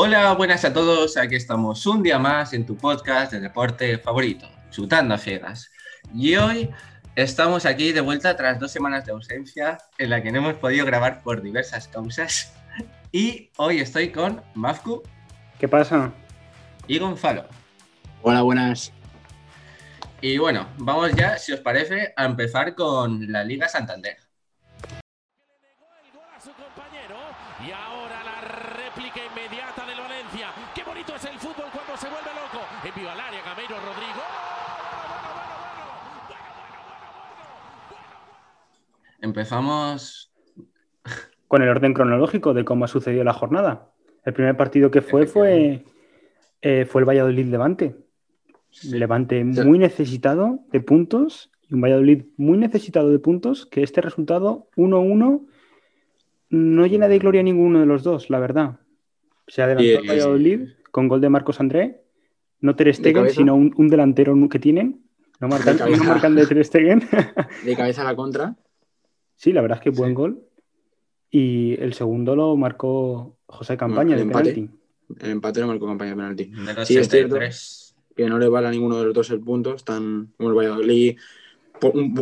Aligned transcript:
Hola, 0.00 0.32
buenas 0.34 0.64
a 0.64 0.72
todos. 0.72 1.16
Aquí 1.16 1.34
estamos 1.34 1.84
un 1.84 2.04
día 2.04 2.20
más 2.20 2.52
en 2.52 2.64
tu 2.64 2.76
podcast 2.76 3.32
de 3.32 3.40
deporte 3.40 3.98
favorito, 3.98 4.48
Chutando 4.70 5.12
a 5.12 5.18
Ciegas. 5.18 5.72
Y 6.14 6.36
hoy 6.36 6.70
estamos 7.16 7.66
aquí 7.66 7.90
de 7.90 8.00
vuelta 8.00 8.36
tras 8.36 8.60
dos 8.60 8.70
semanas 8.70 9.04
de 9.06 9.10
ausencia 9.10 9.76
en 9.98 10.10
la 10.10 10.22
que 10.22 10.30
no 10.30 10.38
hemos 10.38 10.54
podido 10.54 10.86
grabar 10.86 11.20
por 11.24 11.42
diversas 11.42 11.88
causas. 11.88 12.52
Y 13.10 13.50
hoy 13.56 13.80
estoy 13.80 14.12
con 14.12 14.40
Mafku. 14.54 15.02
¿Qué 15.58 15.66
pasa? 15.66 16.12
Y 16.86 17.00
Gonzalo. 17.00 17.46
Hola, 18.22 18.42
buenas. 18.42 18.92
Y 20.20 20.38
bueno, 20.38 20.68
vamos 20.76 21.10
ya, 21.16 21.38
si 21.38 21.50
os 21.50 21.58
parece, 21.58 22.14
a 22.16 22.24
empezar 22.24 22.76
con 22.76 23.32
la 23.32 23.42
Liga 23.42 23.68
Santander. 23.68 24.16
Y 27.66 27.72
ahora 27.72 28.22
la 28.22 28.40
réplica 28.40 29.20
inmediata 29.24 29.84
del 29.84 30.00
Valencia. 30.00 30.48
Qué 30.74 30.84
bonito 30.84 31.14
es 31.16 31.24
el 31.24 31.38
fútbol 31.38 31.66
cuando 31.72 31.96
se 31.96 32.08
vuelve 32.08 32.30
loco. 32.32 32.64
Envío 32.84 33.10
al 33.10 33.18
área 33.18 33.42
Gameiro 33.42 33.76
Rodrigo. 33.80 34.22
Empezamos 39.28 40.32
con 41.48 41.60
el 41.60 41.68
orden 41.68 41.92
cronológico 41.92 42.54
de 42.54 42.64
cómo 42.64 42.86
ha 42.86 42.88
sucedido 42.88 43.24
la 43.24 43.34
jornada. 43.34 43.90
El 44.24 44.32
primer 44.32 44.56
partido 44.56 44.90
que 44.90 45.02
fue 45.02 45.26
fue, 45.26 45.84
eh, 46.62 46.86
fue 46.86 47.02
el 47.02 47.08
Valladolid 47.08 47.44
Levante. 47.46 47.94
Levante 48.84 49.44
muy 49.44 49.78
necesitado 49.78 50.60
de 50.72 50.80
puntos 50.80 51.50
y 51.68 51.74
un 51.74 51.82
Valladolid 51.82 52.24
muy 52.38 52.56
necesitado 52.56 53.10
de 53.10 53.18
puntos, 53.18 53.66
que 53.66 53.82
este 53.82 54.00
resultado 54.00 54.70
1-1 54.76 55.46
no 56.48 56.86
llena 56.86 57.08
de 57.08 57.18
gloria 57.18 57.42
a 57.42 57.44
ninguno 57.44 57.80
de 57.80 57.86
los 57.86 58.02
dos, 58.02 58.30
la 58.30 58.40
verdad. 58.40 58.80
Se 59.46 59.60
adelantó 59.60 60.00
el 60.00 60.08
Valladolid 60.08 60.68
con 60.90 61.06
gol 61.06 61.20
de 61.20 61.28
Marcos 61.28 61.60
André, 61.60 62.02
no 62.60 62.76
Ter 62.76 62.94
Stegen, 62.94 63.28
sino 63.28 63.54
un, 63.54 63.88
delantero 63.88 64.34
que 64.48 64.58
tienen. 64.58 65.02
No 65.38 65.48
marcan 65.48 65.76
de, 65.76 65.96
no 65.98 66.04
marcan 66.04 66.34
de 66.34 66.46
Ter 66.46 66.64
Stegen. 66.64 67.02
De 67.64 67.76
cabeza 67.76 68.00
a 68.00 68.04
la 68.04 68.16
contra. 68.16 68.56
Sí, 69.38 69.52
la 69.52 69.62
verdad 69.62 69.78
es 69.78 69.84
que 69.84 69.90
buen 69.90 70.14
gol. 70.14 70.44
Y 71.30 71.80
el 71.80 71.94
segundo 71.94 72.34
lo 72.34 72.56
marcó 72.56 73.38
José 73.46 73.76
Campaña 73.76 74.16
de 74.16 74.26
penalti. 74.26 74.68
El 75.20 75.30
empate 75.30 75.60
lo 75.60 75.68
marcó 75.68 75.86
Campaña 75.86 76.10
de 76.10 76.16
penalti. 76.16 76.52
sí, 76.84 76.98
es 76.98 77.08
cierto 77.08 77.38
que 78.16 78.28
no 78.28 78.38
le 78.38 78.48
vale 78.48 78.66
a 78.66 78.70
ninguno 78.72 78.98
de 78.98 79.04
los 79.04 79.14
dos 79.14 79.30
el 79.30 79.40
punto. 79.40 79.74
Están 79.74 80.34
como 80.36 80.50
el 80.50 80.56
Valladolid 80.56 81.16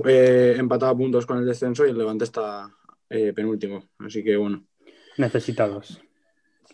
eh, 0.05 0.55
empatado 0.59 0.93
a 0.93 0.97
puntos 0.97 1.25
con 1.25 1.39
el 1.39 1.47
descenso 1.47 1.87
y 1.87 1.91
el 1.91 1.97
Levante 1.97 2.25
está 2.25 2.71
eh, 3.09 3.33
penúltimo. 3.33 3.89
Así 3.99 4.23
que 4.23 4.37
bueno. 4.37 4.63
Necesitados. 5.17 6.03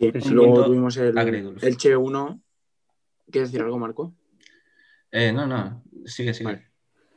luego 0.01 0.65
tuvimos 0.65 0.97
el, 0.97 1.17
el 1.17 1.77
Che 1.77 1.97
1. 1.97 2.43
¿Quieres 3.31 3.53
decir 3.53 3.63
algo, 3.65 3.79
Marco? 3.79 4.13
Eh, 5.13 5.33
no, 5.33 5.47
no. 5.47 5.85
Sigue, 6.05 6.35
sigue. 6.35 6.67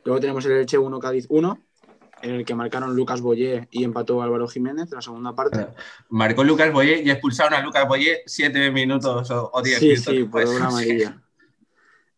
Luego 0.04 0.20
tenemos 0.20 0.46
el 0.46 0.52
Elche 0.52 0.78
1 0.78 1.00
Cádiz 1.00 1.26
1 1.30 1.60
en 2.26 2.36
el 2.36 2.46
que 2.46 2.56
marcaron 2.56 2.96
Lucas 2.96 3.22
Boyé 3.22 3.68
y 3.70 3.84
empató 3.84 4.22
Álvaro 4.22 4.48
Jiménez 4.48 4.92
en 4.92 4.96
la 4.96 5.02
segunda 5.02 5.36
parte. 5.36 5.68
Marcó 6.10 6.44
Lucas 6.44 6.74
Boyé 6.74 7.04
y 7.04 7.12
expulsaron 7.12 7.54
a 7.54 7.62
Lucas 7.62 7.88
Boyé 7.88 8.24
siete 8.26 8.72
minutos 8.72 9.30
o, 9.32 9.62
diez 9.64 9.82
minutos. 9.82 10.04
Sí, 10.06 10.12
sí, 10.18 10.24
por 10.24 10.46
una 10.48 10.68
amarilla. 10.68 11.22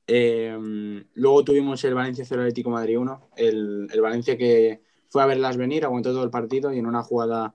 Eh, 0.07 1.03
luego 1.15 1.43
tuvimos 1.43 1.83
el 1.83 1.93
Valencia 1.93 2.23
0 2.25 2.41
Atlético 2.41 2.69
Madrid 2.69 2.97
1, 2.97 3.29
el, 3.35 3.89
el, 3.91 4.01
Valencia 4.01 4.37
que 4.37 4.81
fue 5.09 5.21
a 5.21 5.25
verlas 5.25 5.57
venir, 5.57 5.83
aguantó 5.83 6.11
todo 6.11 6.23
el 6.23 6.29
partido 6.29 6.73
y 6.73 6.79
en 6.79 6.85
una 6.85 7.03
jugada 7.03 7.53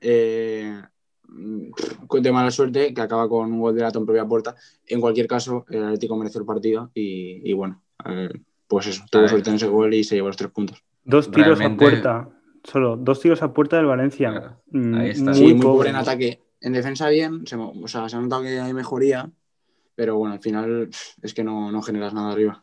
eh, 0.00 0.80
de 1.28 2.32
mala 2.32 2.50
suerte 2.50 2.94
que 2.94 3.00
acaba 3.02 3.28
con 3.28 3.52
un 3.52 3.60
gol 3.60 3.74
de 3.74 3.82
en 3.84 4.06
propia 4.06 4.26
puerta. 4.26 4.56
En 4.86 5.02
cualquier 5.02 5.26
caso, 5.26 5.66
el 5.68 5.84
Atlético 5.84 6.16
mereció 6.16 6.40
el 6.40 6.46
partido 6.46 6.90
y, 6.94 7.52
bueno, 7.52 7.82
eh, 8.06 8.30
pues 8.66 8.86
eso, 8.86 9.04
tuvo 9.10 9.28
suerte 9.28 9.50
en 9.50 9.56
ese 9.56 9.66
gol 9.66 9.92
y 9.92 10.04
se 10.04 10.14
llevó 10.14 10.28
los 10.28 10.36
tres 10.38 10.50
puntos. 10.50 10.82
Dos 11.04 11.30
tiros 11.30 11.60
a 11.60 11.76
puerta. 11.76 12.28
Solo 12.64 12.96
dos 12.96 13.20
tiros 13.20 13.42
a 13.42 13.52
puerta 13.52 13.76
del 13.76 13.86
Valencia. 13.86 14.58
Mm, 14.70 14.94
ahí 14.94 15.10
está. 15.10 15.32
Muy, 15.32 15.54
pobre 15.54 15.90
en 15.90 15.96
ataque. 15.96 16.42
En 16.60 16.72
defensa 16.72 17.08
bien, 17.08 17.44
se, 17.46 17.56
o 17.56 17.88
sea, 17.88 18.08
se 18.08 18.16
ha 18.16 18.20
notado 18.20 18.42
que 18.42 18.60
hay 18.60 18.72
mejoría, 18.72 19.28
pero 19.96 20.16
bueno, 20.16 20.34
al 20.34 20.40
final 20.40 20.90
es 21.22 21.34
que 21.34 21.42
no, 21.42 21.72
no 21.72 21.82
generas 21.82 22.14
nada 22.14 22.30
arriba. 22.30 22.62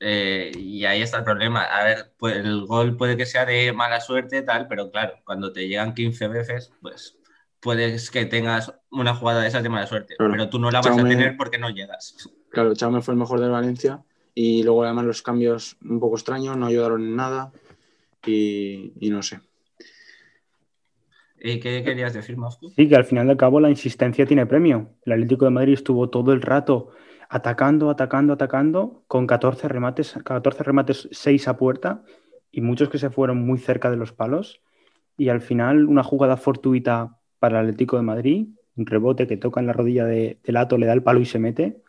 Eh, 0.00 0.52
y 0.56 0.84
ahí 0.86 1.02
está 1.02 1.18
el 1.18 1.24
problema. 1.24 1.62
A 1.62 1.84
ver, 1.84 2.14
pues 2.16 2.36
el 2.36 2.64
gol 2.64 2.96
puede 2.96 3.16
que 3.16 3.26
sea 3.26 3.44
de 3.44 3.72
mala 3.72 4.00
suerte, 4.00 4.42
tal, 4.42 4.66
pero 4.66 4.90
claro, 4.90 5.14
cuando 5.24 5.52
te 5.52 5.68
llegan 5.68 5.92
15 5.92 6.28
veces, 6.28 6.72
pues 6.80 7.18
puedes 7.60 8.10
que 8.10 8.24
tengas 8.24 8.72
una 8.90 9.14
jugada 9.14 9.42
de 9.42 9.48
esas 9.48 9.62
de 9.62 9.68
mala 9.68 9.86
suerte, 9.86 10.14
pero 10.16 10.48
tú 10.48 10.58
no 10.58 10.70
la 10.70 10.80
vas 10.80 10.96
a 10.96 11.02
tener 11.02 11.36
porque 11.36 11.58
no 11.58 11.68
llegas. 11.68 12.16
Claro, 12.50 12.74
Chaume 12.74 13.02
fue 13.02 13.12
el 13.12 13.20
mejor 13.20 13.40
del 13.40 13.50
Valencia 13.50 14.02
y 14.40 14.62
luego 14.62 14.84
además 14.84 15.04
los 15.04 15.20
cambios 15.20 15.76
un 15.82 15.98
poco 15.98 16.14
extraños, 16.14 16.56
no 16.56 16.66
ayudaron 16.66 17.02
en 17.02 17.16
nada 17.16 17.50
y, 18.24 18.92
no 19.10 19.20
sé. 19.20 19.40
¿Y 21.40 21.58
qué 21.58 21.82
querías 21.82 22.14
decir, 22.14 22.36
Moscú? 22.36 22.70
Sí, 22.70 22.88
que 22.88 22.94
al 22.94 23.04
final 23.04 23.26
de 23.26 23.36
cabo 23.36 23.58
la 23.58 23.68
insistencia 23.68 24.26
tiene 24.26 24.46
premio. 24.46 24.90
El 25.04 25.14
Atlético 25.14 25.44
de 25.44 25.50
Madrid 25.50 25.72
estuvo 25.72 26.08
todo 26.08 26.32
el 26.32 26.40
rato 26.40 26.90
atacando, 27.28 27.90
atacando, 27.90 28.34
atacando, 28.34 29.02
con 29.08 29.26
14 29.26 29.66
remates, 29.66 30.16
14 30.24 30.62
remates, 30.62 31.08
6 31.10 31.48
a 31.48 31.56
puerta 31.56 32.04
y 32.52 32.60
muchos 32.60 32.90
que 32.90 32.98
se 32.98 33.10
fueron 33.10 33.44
muy 33.44 33.58
cerca 33.58 33.90
de 33.90 33.96
los 33.96 34.12
palos. 34.12 34.62
Y 35.16 35.30
al 35.30 35.40
final 35.40 35.86
una 35.86 36.04
jugada 36.04 36.36
fortuita 36.36 37.18
para 37.40 37.58
el 37.58 37.66
Atlético 37.66 37.96
de 37.96 38.02
Madrid, 38.02 38.46
un 38.76 38.86
rebote 38.86 39.26
que 39.26 39.36
toca 39.36 39.58
en 39.58 39.66
la 39.66 39.72
rodilla 39.72 40.04
de, 40.04 40.38
de 40.44 40.52
Lato, 40.52 40.78
le 40.78 40.86
da 40.86 40.92
el 40.92 41.02
palo 41.02 41.18
y 41.18 41.26
se 41.26 41.40
mete 41.40 41.82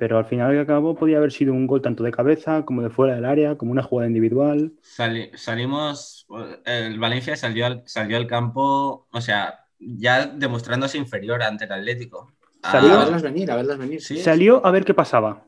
pero 0.00 0.16
al 0.16 0.24
final 0.24 0.54
y 0.54 0.58
al 0.58 0.66
cabo 0.66 0.94
podía 0.94 1.18
haber 1.18 1.30
sido 1.30 1.52
un 1.52 1.66
gol 1.66 1.82
tanto 1.82 2.02
de 2.02 2.10
cabeza 2.10 2.64
como 2.64 2.80
de 2.80 2.88
fuera 2.88 3.14
del 3.14 3.26
área, 3.26 3.58
como 3.58 3.70
una 3.70 3.82
jugada 3.82 4.08
individual. 4.08 4.72
salimos, 4.82 6.26
el 6.64 6.98
Valencia 6.98 7.36
salió 7.36 7.66
al, 7.66 7.82
salió 7.84 8.16
al 8.16 8.26
campo, 8.26 9.06
o 9.12 9.20
sea, 9.20 9.66
ya 9.78 10.24
demostrándose 10.24 10.96
inferior 10.96 11.42
ante 11.42 11.66
el 11.66 11.72
Atlético. 11.72 12.32
Salió 12.62 12.94
a 12.94 13.04
verlas 13.04 13.20
venir, 13.20 13.50
a 13.50 13.56
verlas 13.56 13.76
venir. 13.76 14.00
¿Sí? 14.00 14.16
Salió 14.16 14.64
a 14.64 14.70
ver 14.70 14.86
qué 14.86 14.94
pasaba. 14.94 15.44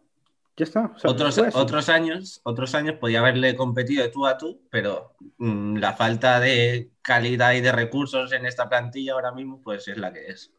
Ya 0.55 0.65
está. 0.65 0.93
otros, 1.05 1.39
otros, 1.55 1.89
años, 1.89 2.43
otros 2.45 2.75
años 2.75 2.97
podía 3.01 3.21
haberle 3.21 3.57
competido 3.57 4.03
de 4.03 4.11
tú 4.11 4.27
a 4.27 4.37
tú, 4.37 4.61
pero 4.69 5.15
mm, 5.39 5.79
la 5.79 5.95
falta 5.95 6.41
de 6.41 6.91
calidad 7.01 7.55
y 7.55 7.63
de 7.63 7.73
recursos 7.73 8.33
en 8.33 8.45
esta 8.45 8.69
plantilla 8.69 9.15
ahora 9.15 9.33
mismo, 9.33 9.63
pues 9.63 9.89
es 9.89 9.97
la 9.97 10.13
que 10.13 10.27
es. 10.27 10.53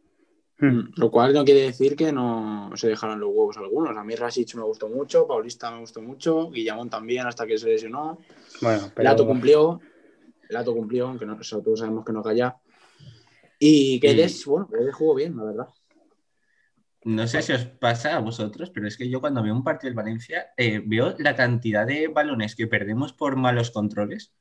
Hmm. 0.60 0.92
Lo 0.96 1.10
cual 1.10 1.34
no 1.34 1.44
quiere 1.44 1.62
decir 1.62 1.96
que 1.96 2.12
no 2.12 2.72
se 2.76 2.88
dejaron 2.88 3.20
los 3.20 3.30
huevos 3.30 3.58
algunos. 3.58 3.98
A 3.98 4.04
mí 4.04 4.16
Rasic 4.16 4.56
me 4.56 4.64
gustó 4.64 4.88
mucho, 4.88 5.28
Paulista 5.28 5.72
me 5.72 5.80
gustó 5.80 6.02
mucho, 6.02 6.50
Guillamón 6.52 6.90
también 6.90 7.26
hasta 7.26 7.48
que 7.48 7.58
se 7.58 7.70
lesionó. 7.70 8.20
Bueno, 8.62 8.92
pero... 8.96 9.10
Lato 9.10 9.26
cumplió, 9.26 9.82
Lato 10.50 10.74
cumplió, 10.74 11.08
aunque 11.08 11.26
no, 11.26 11.38
todos 11.38 11.80
sabemos 11.80 12.06
que 12.06 12.14
no 12.14 12.22
calla. 12.22 12.56
Y 13.60 14.00
que 14.00 14.12
y... 14.12 14.44
bueno, 14.46 14.68
Guedes 14.72 14.96
jugó 14.96 15.16
bien, 15.16 15.36
la 15.38 15.44
verdad. 15.44 15.68
No 17.06 17.28
sé 17.28 17.42
si 17.42 17.52
os 17.52 17.66
pasa 17.66 18.16
a 18.16 18.20
vosotros, 18.20 18.70
pero 18.70 18.88
es 18.88 18.96
que 18.96 19.10
yo 19.10 19.20
cuando 19.20 19.44
veo 19.44 19.54
un 19.54 19.64
partido 19.64 19.90
del 19.90 19.96
Valencia 19.96 20.54
eh, 20.56 20.82
veo 20.86 21.16
la 21.18 21.36
cantidad 21.36 21.86
de 21.86 22.08
balones 22.08 22.56
que 22.56 22.68
perdemos 22.68 23.12
por 23.12 23.36
malos 23.36 23.72
controles. 23.72 24.34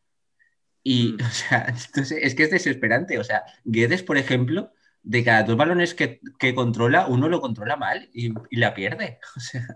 Y, 0.85 1.13
hmm. 1.13 1.19
o 1.27 1.31
sea, 1.31 1.75
es 2.21 2.35
que 2.35 2.43
es 2.45 2.51
desesperante. 2.51 3.19
O 3.19 3.25
sea, 3.25 3.43
Guedes, 3.65 4.03
por 4.03 4.19
ejemplo, 4.19 4.71
de 5.03 5.25
cada 5.25 5.43
dos 5.43 5.57
balones 5.57 5.95
que, 5.95 6.21
controla, 6.55 7.07
uno 7.07 7.29
lo 7.29 7.41
controla 7.41 7.77
mal 7.77 8.09
y, 8.13 8.33
la 8.51 8.75
pierde. 8.75 9.19
O 9.37 9.41
sea, 9.41 9.67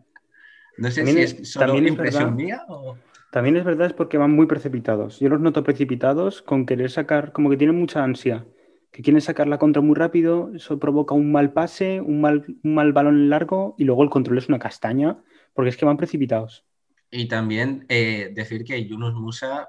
no 0.79 0.91
sé 0.91 1.07
si 1.07 1.19
es 1.19 1.51
solo 1.51 1.79
impresión 1.79 2.37
mía 2.37 2.63
o... 2.69 2.99
También 3.33 3.57
es 3.57 3.65
verdad, 3.65 3.89
es 3.89 3.93
porque 3.93 4.19
van 4.19 4.31
muy 4.33 4.47
precipitados. 4.47 5.19
Yo 5.21 5.29
los 5.29 5.41
noto 5.41 5.65
precipitados 5.65 6.43
con 6.43 6.65
querer 6.65 6.91
sacar, 6.91 7.33
como 7.33 7.51
que 7.51 7.57
tienen 7.57 7.77
mucha 7.77 8.03
ansia, 8.03 8.47
que 8.93 9.03
quieren 9.03 9.21
sacar 9.21 9.47
la 9.47 9.59
contra 9.59 9.83
muy 9.83 9.95
rápido, 9.95 10.53
eso 10.55 10.79
provoca 10.79 11.15
un 11.15 11.33
mal 11.33 11.53
pase, 11.53 12.01
un 12.01 12.21
mal, 12.21 12.45
un 12.63 12.75
mal 12.75 12.93
balón 12.93 13.29
largo 13.29 13.75
y 13.77 13.85
luego 13.85 14.03
el 14.03 14.11
control 14.11 14.39
es 14.39 14.49
una 14.49 14.59
castaña, 14.59 15.19
porque 15.53 15.71
es 15.71 15.77
que 15.77 15.85
van 15.85 15.99
precipitados. 15.99 16.65
Y 17.11 17.29
también 17.29 17.85
eh, 17.89 18.33
decir 18.35 18.65
que 18.65 18.87
Yunus 18.87 19.15
Musa 19.15 19.69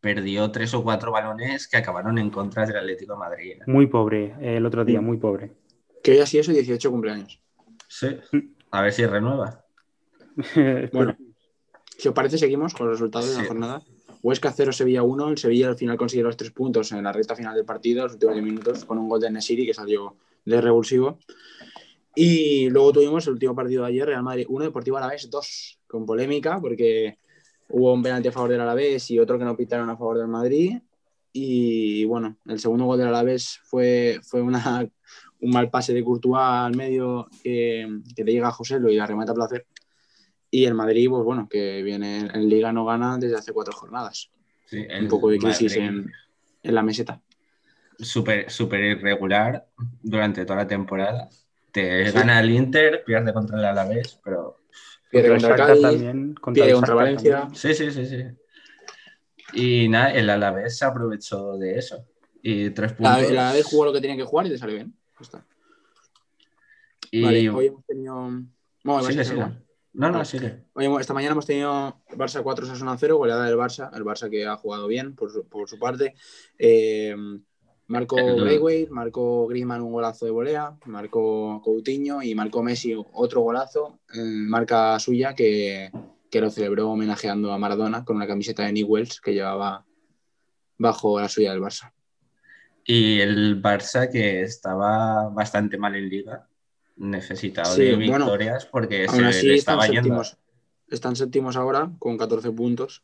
perdió 0.00 0.50
tres 0.50 0.74
o 0.74 0.82
cuatro 0.82 1.12
balones 1.12 1.68
que 1.68 1.76
acabaron 1.76 2.18
en 2.18 2.30
contra 2.30 2.66
del 2.66 2.76
Atlético 2.76 3.14
de 3.14 3.18
Madrid. 3.18 3.52
¿eh? 3.52 3.64
Muy 3.66 3.86
pobre, 3.86 4.34
el 4.40 4.64
otro 4.64 4.84
día, 4.84 5.00
muy 5.00 5.16
pobre. 5.16 5.52
Que 6.02 6.12
hoy 6.12 6.18
así 6.18 6.38
eso 6.38 6.52
18 6.52 6.90
cumpleaños. 6.90 7.40
Sí, 7.88 8.08
a 8.70 8.82
ver 8.82 8.92
si 8.92 9.06
renueva. 9.06 9.64
bueno, 10.92 11.16
si 11.96 12.08
os 12.08 12.14
parece, 12.14 12.38
seguimos 12.38 12.74
con 12.74 12.86
los 12.86 12.98
resultados 12.98 13.34
de 13.34 13.42
la 13.42 13.48
jornada. 13.48 13.82
Huesca 14.22 14.52
0, 14.52 14.72
Sevilla 14.72 15.02
1. 15.02 15.30
El 15.30 15.38
Sevilla 15.38 15.68
al 15.68 15.76
final 15.76 15.96
consiguió 15.96 16.26
los 16.26 16.36
tres 16.36 16.50
puntos 16.50 16.92
en 16.92 17.02
la 17.02 17.12
recta 17.12 17.34
final 17.34 17.54
del 17.54 17.64
partido, 17.64 18.04
los 18.04 18.14
últimos 18.14 18.34
10 18.34 18.44
minutos, 18.44 18.84
con 18.84 18.98
un 18.98 19.08
gol 19.08 19.20
de 19.20 19.30
Nesiri 19.30 19.66
que 19.66 19.74
salió 19.74 20.16
de 20.44 20.60
revulsivo. 20.60 21.18
Y 22.14 22.68
luego 22.70 22.92
tuvimos 22.92 23.26
el 23.26 23.34
último 23.34 23.54
partido 23.54 23.82
de 23.82 23.88
ayer, 23.88 24.06
Real 24.06 24.22
Madrid 24.22 24.46
1, 24.48 24.64
Deportivo 24.64 24.96
Alavés 24.96 25.30
2, 25.30 25.78
con 25.86 26.04
polémica, 26.04 26.60
porque 26.60 27.18
hubo 27.68 27.92
un 27.92 28.02
penalti 28.02 28.28
a 28.28 28.32
favor 28.32 28.50
del 28.50 28.60
Alavés 28.60 29.10
y 29.10 29.18
otro 29.18 29.38
que 29.38 29.44
no 29.44 29.56
pitaron 29.56 29.88
a 29.90 29.96
favor 29.96 30.18
del 30.18 30.28
Madrid. 30.28 30.78
Y 31.32 32.04
bueno, 32.06 32.38
el 32.46 32.58
segundo 32.58 32.86
gol 32.86 32.98
del 32.98 33.08
Alavés 33.08 33.60
fue, 33.64 34.20
fue 34.22 34.40
una, 34.40 34.88
un 35.40 35.50
mal 35.50 35.70
pase 35.70 35.92
de 35.92 36.02
Courtois 36.02 36.40
al 36.40 36.74
medio 36.74 37.28
que, 37.42 38.00
que 38.16 38.24
le 38.24 38.32
llega 38.32 38.48
a 38.48 38.52
José 38.52 38.78
y 38.88 38.94
la 38.96 39.06
remata 39.06 39.32
a 39.32 39.34
placer. 39.34 39.66
Y 40.50 40.64
el 40.64 40.74
Madrid, 40.74 41.08
pues 41.10 41.22
bueno, 41.24 41.46
que 41.48 41.82
viene 41.82 42.20
en 42.32 42.48
Liga 42.48 42.72
no 42.72 42.86
gana 42.86 43.18
desde 43.18 43.36
hace 43.36 43.52
cuatro 43.52 43.74
jornadas. 43.74 44.30
Sí, 44.66 44.86
Un 45.00 45.08
poco 45.08 45.28
de 45.30 45.38
crisis 45.38 45.76
en, 45.76 46.10
en 46.62 46.74
la 46.74 46.82
meseta. 46.82 47.20
Súper 47.98 48.50
súper 48.50 48.80
irregular 48.84 49.66
durante 50.02 50.44
toda 50.44 50.60
la 50.60 50.66
temporada. 50.66 51.28
Te 51.72 52.06
Sí. 52.06 52.12
gana 52.12 52.40
el 52.40 52.50
Inter, 52.50 53.02
pierde 53.04 53.32
contra 53.32 53.58
el 53.58 53.64
Alavés, 53.64 54.18
pero 54.24 54.60
Pierde 55.10 55.28
Contra 55.30 55.48
contra 55.48 55.72
el 55.72 55.82
Cádiz, 55.82 55.82
también, 55.82 56.34
contra 56.34 56.52
pierde 56.52 56.70
el 56.70 56.76
contra 56.76 56.94
Valencia. 56.94 57.38
también. 57.40 57.56
Sí, 57.56 57.74
sí, 57.74 57.90
sí, 57.90 58.06
sí. 58.06 58.24
Y 59.54 59.88
nada, 59.88 60.12
el 60.12 60.28
Alavés 60.28 60.76
se 60.76 60.84
aprovechó 60.84 61.56
de 61.56 61.78
eso. 61.78 62.04
Y 62.42 62.70
tres 62.70 62.92
puntos. 62.92 63.30
la 63.30 63.52
vez 63.52 63.64
jugó 63.66 63.86
lo 63.86 63.92
que 63.92 64.00
tenía 64.00 64.16
que 64.16 64.24
jugar 64.24 64.46
y 64.46 64.50
le 64.50 64.58
salió 64.58 64.76
bien. 64.76 64.94
Está. 65.20 65.44
y... 67.10 67.22
Vale, 67.22 67.50
hoy 67.50 67.66
hemos 67.66 67.84
tenido. 67.86 68.30
Bueno, 68.84 69.02
Sigue, 69.02 69.24
sigue. 69.24 69.46
No, 69.94 70.10
no, 70.10 70.24
sigue. 70.24 70.64
Hoy 70.74 70.86
esta 71.00 71.14
mañana 71.14 71.32
hemos 71.32 71.46
tenido 71.46 72.00
Barça 72.10 72.42
4 72.42 72.66
Sasuna 72.66 72.96
0, 72.96 73.16
goleada 73.16 73.46
del 73.46 73.56
Barça, 73.56 73.90
el 73.96 74.04
Barça 74.04 74.30
que 74.30 74.46
ha 74.46 74.56
jugado 74.56 74.86
bien 74.86 75.16
por 75.16 75.32
su, 75.32 75.48
por 75.48 75.68
su 75.68 75.78
parte. 75.78 76.14
Eh, 76.58 77.16
marcó 77.88 78.16
Braithwaite, 78.36 78.90
marcó 78.90 79.46
Griezmann 79.48 79.82
un 79.82 79.92
golazo 79.92 80.24
de 80.24 80.30
volea, 80.30 80.76
marcó 80.86 81.60
Coutinho 81.64 82.22
y 82.22 82.34
marcó 82.34 82.62
Messi 82.62 82.94
otro 83.12 83.40
golazo, 83.40 83.98
en 84.12 84.48
marca 84.48 84.98
suya 85.00 85.34
que, 85.34 85.90
que 86.30 86.40
lo 86.40 86.50
celebró 86.50 86.90
homenajeando 86.90 87.52
a 87.52 87.58
Maradona 87.58 88.04
con 88.04 88.16
una 88.16 88.26
camiseta 88.26 88.64
de 88.64 88.72
Newells 88.72 89.20
que 89.20 89.34
llevaba 89.34 89.84
bajo 90.78 91.20
la 91.20 91.28
suya 91.28 91.50
del 91.50 91.60
Barça. 91.60 91.92
Y 92.84 93.20
el 93.20 93.60
Barça 93.62 94.10
que 94.10 94.42
estaba 94.42 95.28
bastante 95.28 95.76
mal 95.76 95.94
en 95.96 96.08
liga, 96.08 96.46
necesitado 96.96 97.74
Sí, 97.74 97.82
de 97.84 97.94
bueno, 97.96 98.24
victorias 98.26 98.64
porque 98.66 99.06
se 99.06 99.14
Aún 99.14 99.22
le 99.24 99.28
así 99.28 99.50
están 99.50 99.78
estaba 99.80 99.86
yendo. 99.86 100.02
séptimos, 100.02 100.36
están 100.88 101.16
séptimos 101.16 101.56
ahora 101.56 101.90
con 101.98 102.16
14 102.16 102.50
puntos. 102.52 103.02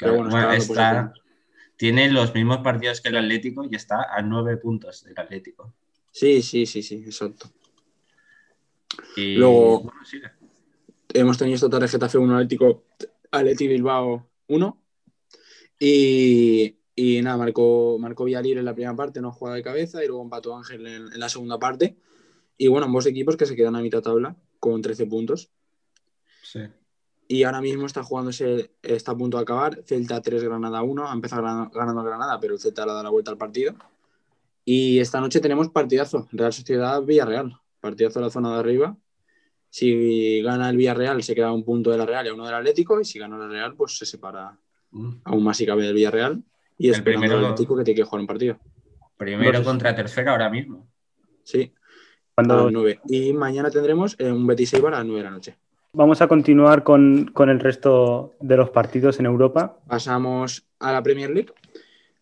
Pero 0.00 0.12
Claro, 0.14 0.16
bueno, 0.16 0.30
bueno, 0.30 0.52
escalando 0.52 1.12
está-. 1.12 1.27
Tiene 1.78 2.10
los 2.10 2.34
mismos 2.34 2.58
partidos 2.58 3.00
que 3.00 3.08
el 3.08 3.16
Atlético 3.16 3.64
y 3.70 3.74
está 3.74 4.14
a 4.14 4.20
nueve 4.20 4.58
puntos 4.58 5.04
del 5.04 5.18
Atlético. 5.18 5.72
Sí, 6.10 6.42
sí, 6.42 6.66
sí, 6.66 6.82
sí, 6.82 6.96
exacto. 7.06 7.48
Y 9.16 9.36
Luego- 9.36 9.80
bueno, 9.84 10.00
hemos 11.14 11.38
tenido 11.38 11.54
esta 11.54 11.70
tarde 11.70 11.88
Getafe 11.88 12.18
1 12.18 12.34
Atlético, 12.36 12.84
Atleti 13.30 13.68
Bilbao 13.68 14.28
1. 14.48 14.82
Y, 15.78 16.76
y 16.96 17.22
nada, 17.22 17.36
marcó, 17.36 17.96
marcó 18.00 18.24
Villarreal 18.24 18.58
en 18.58 18.64
la 18.64 18.74
primera 18.74 18.96
parte, 18.96 19.20
no 19.20 19.30
jugada 19.30 19.56
de 19.56 19.62
cabeza, 19.62 20.02
y 20.02 20.08
luego 20.08 20.22
empató 20.22 20.56
Ángel 20.56 20.86
en, 20.86 21.12
en 21.12 21.20
la 21.20 21.28
segunda 21.28 21.58
parte. 21.58 21.96
Y 22.56 22.66
bueno, 22.66 22.86
ambos 22.86 23.06
equipos 23.06 23.36
que 23.36 23.46
se 23.46 23.54
quedan 23.54 23.76
a 23.76 23.80
mitad 23.80 24.02
tabla 24.02 24.34
con 24.58 24.82
13 24.82 25.06
puntos. 25.06 25.50
Sí. 26.42 26.60
Y 27.30 27.42
ahora 27.42 27.60
mismo 27.60 27.84
está 27.86 28.02
jugándose, 28.02 28.70
está 28.82 29.12
a 29.12 29.16
punto 29.16 29.36
de 29.36 29.42
acabar. 29.42 29.82
Celta 29.84 30.20
3, 30.22 30.42
Granada 30.44 30.82
1. 30.82 31.08
Ha 31.08 31.12
empezado 31.12 31.42
ganando, 31.42 32.02
Granada, 32.02 32.40
pero 32.40 32.54
el 32.54 32.60
Celta 32.60 32.84
le 32.86 32.90
ha 32.90 32.94
dado 32.94 33.04
la 33.04 33.10
vuelta 33.10 33.30
al 33.30 33.36
partido. 33.36 33.74
Y 34.64 34.98
esta 34.98 35.20
noche 35.20 35.40
tenemos 35.40 35.68
partidazo, 35.68 36.26
Real 36.32 36.52
Sociedad 36.52 37.02
Villarreal. 37.02 37.58
Partidazo 37.80 38.18
de 38.20 38.24
la 38.26 38.30
zona 38.30 38.54
de 38.54 38.58
arriba. 38.60 38.96
Si 39.70 40.40
gana 40.42 40.70
el 40.70 40.76
Villarreal, 40.78 41.22
se 41.22 41.34
queda 41.34 41.48
a 41.48 41.52
un 41.52 41.64
punto 41.64 41.90
de 41.90 41.98
la 41.98 42.06
Real 42.06 42.24
y 42.26 42.30
a 42.30 42.34
uno 42.34 42.46
del 42.46 42.54
Atlético. 42.54 42.98
Y 43.00 43.04
si 43.04 43.18
gana 43.18 43.36
la 43.36 43.46
Real, 43.48 43.74
pues 43.76 43.98
se 43.98 44.06
separa 44.06 44.58
Mm. 44.90 45.10
aún 45.24 45.44
más 45.44 45.58
si 45.58 45.66
cabe 45.66 45.82
del 45.84 45.94
Villarreal. 45.94 46.42
Y 46.78 46.88
El 46.88 46.94
esperando 46.94 47.26
primero- 47.28 47.46
Atlético 47.48 47.76
que 47.76 47.84
tiene 47.84 47.96
que 47.96 48.04
jugar 48.04 48.20
un 48.22 48.26
partido. 48.26 48.58
Primero 49.18 49.52
No 49.52 49.58
sé 49.58 49.64
si- 49.64 49.66
contra 49.68 49.94
tercero 49.94 50.30
ahora 50.30 50.48
mismo. 50.48 50.88
Sí, 51.42 51.74
a 51.74 52.34
Cuando 52.36 52.64
las 52.64 52.72
9. 52.72 53.00
Y 53.08 53.32
mañana 53.34 53.70
tendremos 53.70 54.16
eh, 54.18 54.30
un 54.32 54.46
Betis 54.46 54.72
Eibar 54.74 54.94
a 54.94 54.98
las 54.98 55.06
9 55.06 55.18
de 55.18 55.24
la 55.24 55.30
noche. 55.30 55.58
Vamos 55.92 56.20
a 56.20 56.28
continuar 56.28 56.84
con, 56.84 57.30
con 57.32 57.48
el 57.50 57.60
resto 57.60 58.34
de 58.40 58.56
los 58.56 58.70
partidos 58.70 59.18
en 59.18 59.26
Europa. 59.26 59.78
Pasamos 59.86 60.66
a 60.78 60.92
la 60.92 61.02
Premier 61.02 61.30
League, 61.30 61.52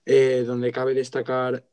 eh, 0.04 0.44
donde 0.46 0.72
cabe 0.72 0.94
destacar 0.94 1.64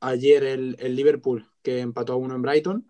ayer 0.00 0.44
el, 0.44 0.76
el 0.78 0.96
Liverpool, 0.96 1.46
que 1.62 1.80
empató 1.80 2.14
a 2.14 2.16
uno 2.16 2.34
en 2.34 2.42
Brighton. 2.42 2.84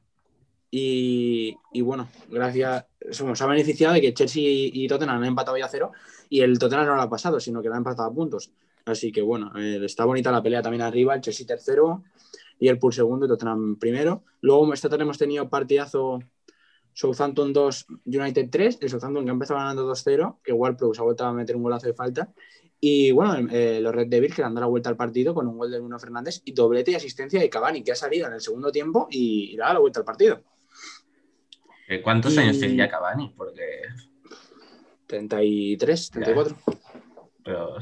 Y, 0.71 1.57
y 1.73 1.81
bueno, 1.81 2.09
gracias, 2.29 2.85
se 3.11 3.25
ha 3.25 3.47
beneficiado 3.47 3.95
de 3.95 4.03
que 4.03 4.13
Chelsea 4.13 4.43
y, 4.43 4.71
y 4.75 4.87
Tottenham 4.87 5.17
han 5.17 5.25
empatado 5.25 5.57
ya 5.57 5.65
a 5.65 5.69
cero. 5.69 5.93
Y 6.29 6.41
el 6.41 6.59
Tottenham 6.59 6.87
no 6.87 6.97
lo 6.97 7.03
ha 7.03 7.09
pasado, 7.09 7.41
sino 7.41 7.63
que 7.63 7.69
lo 7.69 7.75
ha 7.75 7.79
empatado 7.79 8.09
a 8.09 8.15
puntos. 8.15 8.51
Así 8.85 9.11
que 9.11 9.23
bueno, 9.23 9.51
eh, 9.59 9.81
está 9.83 10.05
bonita 10.05 10.31
la 10.31 10.43
pelea 10.43 10.61
también 10.61 10.83
arriba. 10.83 11.15
El 11.15 11.23
Chelsea 11.23 11.47
tercero, 11.47 12.05
Liverpool 12.59 12.93
segundo 12.93 13.25
y 13.25 13.29
Tottenham 13.29 13.77
primero. 13.77 14.25
Luego 14.43 14.73
esta 14.75 14.91
tarde 14.91 15.05
hemos 15.05 15.17
tenido 15.17 15.49
partidazo 15.49 16.23
Southampton 16.99 17.53
2, 17.53 17.87
United 18.07 18.49
3. 18.51 18.79
El 18.81 18.91
Southampton 18.91 19.25
que 19.25 19.31
ha 19.31 19.33
empezado 19.33 19.61
ganando 19.61 19.89
2-0, 19.89 20.39
que 20.43 20.53
Ward-Prowse 20.53 20.97
se 20.97 21.01
ha 21.01 21.05
vuelto 21.05 21.25
a 21.25 21.33
meter 21.33 21.55
un 21.55 21.63
golazo 21.63 21.87
de 21.87 21.95
falta. 21.95 22.33
Y 22.81 23.13
bueno, 23.13 23.49
eh, 23.53 23.79
los 23.81 23.95
Red 23.95 24.09
Devils 24.09 24.35
que 24.35 24.43
le 24.43 24.47
han 24.47 24.55
dado 24.55 24.63
la 24.67 24.71
vuelta 24.71 24.89
al 24.89 24.97
partido 24.97 25.33
con 25.33 25.47
un 25.47 25.57
gol 25.59 25.71
de 25.71 25.79
Bruno 25.79 25.97
Fernández 26.01 26.43
y 26.45 26.53
doblete 26.53 26.91
y 26.91 26.95
asistencia 26.97 27.39
de 27.39 27.49
Cavani, 27.49 27.85
que 27.85 27.93
ha 27.93 27.95
salido 27.95 28.27
en 28.27 28.33
el 28.33 28.41
segundo 28.41 28.73
tiempo 28.73 29.07
y, 29.13 29.51
y 29.53 29.57
le 29.57 29.63
ha 29.63 29.67
dado 29.67 29.75
la 29.75 29.81
vuelta 29.81 30.01
al 30.01 30.05
partido. 30.07 30.43
Eh, 31.87 32.03
¿Cuántos 32.03 32.35
Y- 32.35 32.39
años 32.41 32.59
tiene 32.59 32.75
ya 32.75 32.89
Cavani? 32.89 33.33
Porque 33.37 33.63
33, 35.07 36.11
34. 36.11 36.57
pero 37.45 37.77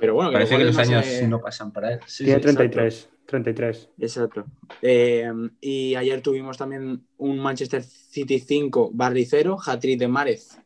Pero 0.00 0.14
bueno, 0.14 0.30
parece 0.32 0.56
que 0.56 0.64
los 0.64 0.78
años 0.78 1.04
no 1.28 1.40
pasan 1.40 1.72
para 1.72 1.94
él. 1.94 2.00
Sí, 2.06 2.24
Tiene 2.24 2.38
sí, 2.38 2.42
33. 2.44 3.08
33. 3.26 3.90
Exacto. 3.98 4.46
Eh, 4.80 5.30
y 5.60 5.94
ayer 5.96 6.22
tuvimos 6.22 6.56
también 6.56 7.04
un 7.18 7.38
Manchester 7.38 7.82
City 7.82 8.38
5, 8.38 8.90
Barry 8.92 9.24
0, 9.26 9.58
hat-trick 9.64 9.98
de 9.98 10.08
Márez, 10.08 10.58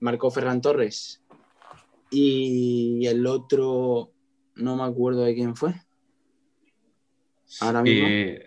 marcó 0.00 0.30
Ferran 0.30 0.60
Torres. 0.60 1.22
Y 2.10 3.04
el 3.06 3.26
otro, 3.26 4.12
no 4.54 4.76
me 4.76 4.84
acuerdo 4.84 5.24
de 5.24 5.34
quién 5.34 5.54
fue, 5.54 5.74
ahora 7.60 7.82
mismo. 7.82 8.08
Y- 8.08 8.38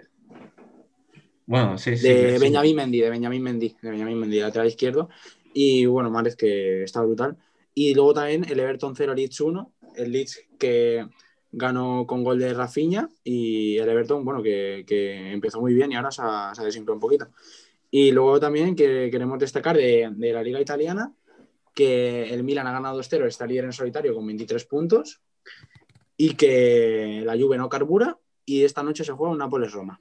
Bueno, 1.45 1.77
sí, 1.77 1.97
sí. 1.97 2.07
de 2.07 2.37
sí. 2.37 2.41
Benjamín 2.41 2.75
Mendy, 2.77 3.01
de 3.01 3.09
Benjamín 3.09 3.43
Mendy, 3.43 3.75
de 3.81 3.89
Benjamín 3.91 4.17
Mendy, 4.19 4.39
lateral 4.39 4.67
izquierdo. 4.67 5.09
Y 5.53 5.85
bueno, 5.85 6.09
Márez 6.09 6.35
que 6.35 6.83
está 6.83 7.01
brutal. 7.01 7.37
Y 7.75 7.93
luego 7.93 8.13
también 8.13 8.45
el 8.49 8.59
Everton 8.59 8.95
0, 8.95 9.13
Leeds 9.13 9.41
1, 9.41 9.71
el 9.95 10.11
Leeds 10.11 10.41
que 10.57 11.07
ganó 11.51 12.05
con 12.07 12.23
gol 12.23 12.39
de 12.39 12.53
Rafinha 12.53 13.09
y 13.23 13.77
el 13.77 13.89
Everton, 13.89 14.23
bueno, 14.23 14.41
que, 14.41 14.83
que 14.87 15.31
empezó 15.31 15.59
muy 15.59 15.73
bien 15.73 15.91
y 15.91 15.95
ahora 15.95 16.11
se 16.11 16.21
ha, 16.23 16.53
se 16.55 16.61
ha 16.61 16.65
desinflado 16.65 16.95
un 16.95 17.01
poquito. 17.01 17.27
Y 17.89 18.11
luego 18.11 18.39
también 18.39 18.75
que 18.75 19.09
queremos 19.11 19.37
destacar 19.37 19.75
de, 19.75 20.09
de 20.15 20.33
la 20.33 20.43
Liga 20.43 20.61
Italiana 20.61 21.13
que 21.73 22.33
el 22.33 22.43
Milan 22.43 22.67
ha 22.67 22.73
ganado 22.73 22.99
2-0, 22.99 23.27
está 23.27 23.45
líder 23.45 23.65
en 23.65 23.73
solitario 23.73 24.13
con 24.13 24.25
23 24.25 24.65
puntos 24.65 25.21
y 26.17 26.35
que 26.35 27.23
la 27.25 27.37
Juve 27.37 27.57
no 27.57 27.69
carbura 27.69 28.17
y 28.45 28.63
esta 28.63 28.83
noche 28.83 29.03
se 29.03 29.11
juega 29.13 29.31
un 29.31 29.39
Nápoles-Roma. 29.39 29.99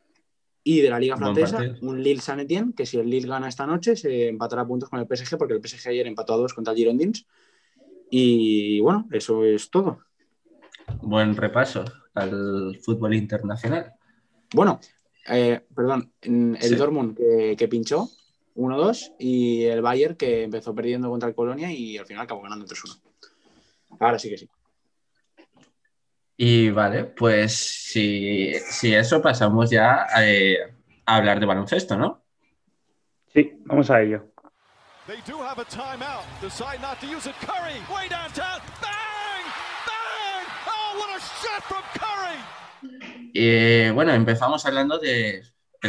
Y 0.63 0.83
de 0.83 0.91
la 0.91 1.01
Liga 1.01 1.17
Francesa, 1.17 1.59
un 1.81 2.03
Lille-San 2.03 2.41
Etienne, 2.41 2.75
que 2.77 2.85
si 2.85 2.99
el 2.99 3.09
Lille 3.09 3.29
gana 3.29 3.49
esta 3.49 3.67
noche 3.67 3.97
se 3.97 4.29
empatará 4.29 4.67
puntos 4.67 4.91
con 4.91 5.01
el 5.01 5.07
PSG 5.07 5.39
porque 5.39 5.55
el 5.55 5.67
PSG 5.67 5.89
ayer 5.89 6.07
empató 6.07 6.35
a 6.35 6.37
dos 6.37 6.53
contra 6.53 6.73
el 6.73 6.79
Girondins. 6.79 7.27
Y 8.11 8.81
bueno, 8.81 9.09
eso 9.13 9.45
es 9.45 9.71
todo. 9.71 10.01
Buen 11.03 11.37
repaso 11.37 11.85
al 12.15 12.79
fútbol 12.83 13.15
internacional. 13.15 13.93
Bueno, 14.53 14.81
eh, 15.29 15.65
perdón, 15.75 16.13
el 16.23 16.59
Sí. 16.61 16.75
Dortmund 16.75 17.17
que, 17.17 17.55
que 17.57 17.69
pinchó 17.69 18.09
1-2 18.57 19.15
y 19.19 19.65
el 19.65 19.81
Bayern 19.81 20.17
que 20.17 20.43
empezó 20.43 20.75
perdiendo 20.75 21.09
contra 21.09 21.29
el 21.29 21.35
Colonia 21.35 21.71
y 21.73 21.97
al 21.97 22.07
final 22.07 22.25
acabó 22.25 22.43
ganando 22.43 22.67
3-1. 22.67 23.01
Ahora 24.01 24.19
sí 24.19 24.29
que 24.29 24.39
sí. 24.39 24.49
Y 26.37 26.71
vale, 26.71 27.05
pues 27.05 27.55
si, 27.55 28.55
si 28.71 28.95
eso 28.95 29.21
pasamos 29.21 29.71
ya 29.71 30.07
eh, 30.23 30.57
a 31.07 31.17
hablar 31.17 31.39
de 31.39 31.47
baloncesto, 31.47 31.97
¿no? 31.97 32.25
Sí, 33.33 33.53
vamos 33.67 33.91
a 33.91 34.03
ello. 34.03 34.30
They 35.11 35.19
do 35.27 35.39
have 35.43 35.59
a 35.59 35.65
timeout. 35.65 36.23
Decide 36.41 36.81
not 36.81 37.01
to 37.01 37.07
use 37.09 37.27
it. 37.27 37.35
Curry, 37.41 37.75
way 37.93 38.07
downtown. 38.09 38.61
Bang! 38.81 39.45
Bang! 39.85 40.47
Oh, 40.69 40.99
what 41.01 41.11
a 41.11 41.21
shot 41.21 41.65
from 41.65 41.83
Curry! 41.99 42.39
Eh, 43.35 43.91
bueno, 43.93 44.13
empezamos 44.13 44.65
hablando 44.67 45.01
del 45.01 45.43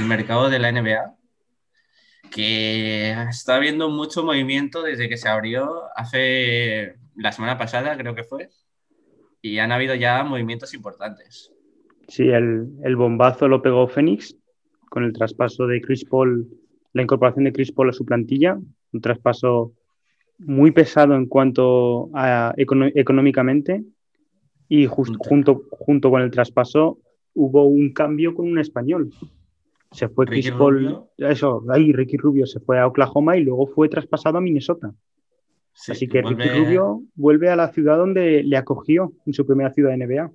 mercado 0.08 0.50
de 0.50 0.58
la 0.58 0.72
NBA, 0.72 1.16
que 2.32 3.12
está 3.30 3.58
habiendo 3.58 3.90
mucho 3.90 4.24
movimiento 4.24 4.82
desde 4.82 5.08
que 5.08 5.18
se 5.18 5.30
abrió 5.30 5.84
hace 5.96 6.96
la 7.16 7.32
semana 7.32 7.60
pasada, 7.60 7.96
creo 7.98 8.16
que 8.16 8.24
fue, 8.24 8.50
y 9.40 9.60
han 9.60 9.72
habido 9.72 9.94
ya 9.94 10.24
movimientos 10.24 10.74
importantes. 10.74 11.52
Sí, 12.08 12.24
el, 12.24 12.70
el 12.84 12.96
bombazo 12.96 13.48
lo 13.48 13.62
pegó 13.62 13.88
Phoenix 13.88 14.36
con 14.90 15.04
el 15.04 15.14
traspaso 15.14 15.68
de 15.68 15.80
Chris 15.80 16.06
Paul, 16.06 16.48
la 16.94 17.04
incorporación 17.04 17.44
de 17.44 17.54
Chris 17.54 17.72
Paul 17.72 17.90
a 17.90 17.94
su 17.94 18.04
plantilla, 18.04 18.58
un 18.94 19.02
traspaso 19.02 19.74
muy 20.40 20.72
pesado 20.72 21.16
en 21.16 21.26
cuanto 21.28 22.10
a 22.14 22.54
económicamente 22.58 23.84
y 24.68 24.86
justo 24.88 25.18
Junto. 25.20 25.62
junto, 25.72 26.10
con 26.10 26.22
el 26.22 26.32
traspaso 26.32 26.98
hubo 27.34 27.66
un 27.66 27.94
cambio 27.94 28.34
con 28.34 28.48
un 28.50 28.58
español. 28.60 29.12
Se 29.92 30.08
fue 30.08 30.26
Ricky 30.26 30.48
Chris 30.50 30.58
Paul, 30.58 30.76
Rubio. 30.86 31.10
eso, 31.18 31.64
ahí 31.70 31.92
Ricky 31.92 32.18
Rubio 32.18 32.46
se 32.46 32.60
fue 32.62 32.80
a 32.80 32.88
Oklahoma 32.88 33.38
y 33.38 33.44
luego 33.44 33.68
fue 33.68 33.90
traspasado 33.90 34.38
a 34.38 34.42
Minnesota. 34.42 34.94
Sí, 35.74 35.92
Así 35.92 36.08
que 36.08 36.22
vuelve- 36.22 36.44
Ricky 36.46 36.60
Rubio 36.66 37.04
vuelve 37.16 37.50
a 37.50 37.56
la 37.56 37.68
ciudad 37.72 37.98
donde 37.98 38.44
le 38.44 38.58
acogió 38.58 39.14
en 39.26 39.34
su 39.34 39.46
primera 39.46 39.72
ciudad 39.74 39.92
de 39.92 39.98
NBA. 40.06 40.32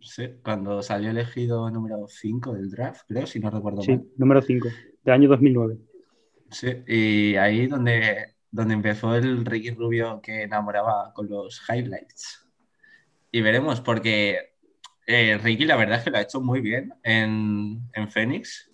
Sí, 0.00 0.24
cuando 0.42 0.82
salió 0.82 1.10
elegido 1.10 1.70
número 1.70 2.06
5 2.08 2.52
del 2.54 2.70
draft, 2.70 3.02
creo, 3.08 3.26
si 3.26 3.38
no 3.40 3.50
recuerdo 3.50 3.82
Sí, 3.82 3.92
mal. 3.92 4.04
número 4.16 4.42
5, 4.42 4.68
del 5.04 5.14
año 5.14 5.28
2009. 5.28 5.78
Sí, 6.50 6.68
y 6.86 7.36
ahí 7.36 7.66
donde, 7.66 8.34
donde 8.50 8.74
empezó 8.74 9.14
el 9.14 9.44
Ricky 9.44 9.70
Rubio 9.70 10.20
que 10.22 10.42
enamoraba 10.42 11.12
con 11.12 11.28
los 11.28 11.62
highlights. 11.68 12.46
Y 13.32 13.40
veremos, 13.40 13.80
porque 13.80 14.54
eh, 15.06 15.38
Ricky 15.38 15.64
la 15.64 15.76
verdad 15.76 15.98
es 15.98 16.04
que 16.04 16.10
lo 16.10 16.18
ha 16.18 16.22
hecho 16.22 16.40
muy 16.40 16.60
bien 16.60 16.94
en, 17.02 17.80
en 17.92 18.10
Phoenix 18.10 18.70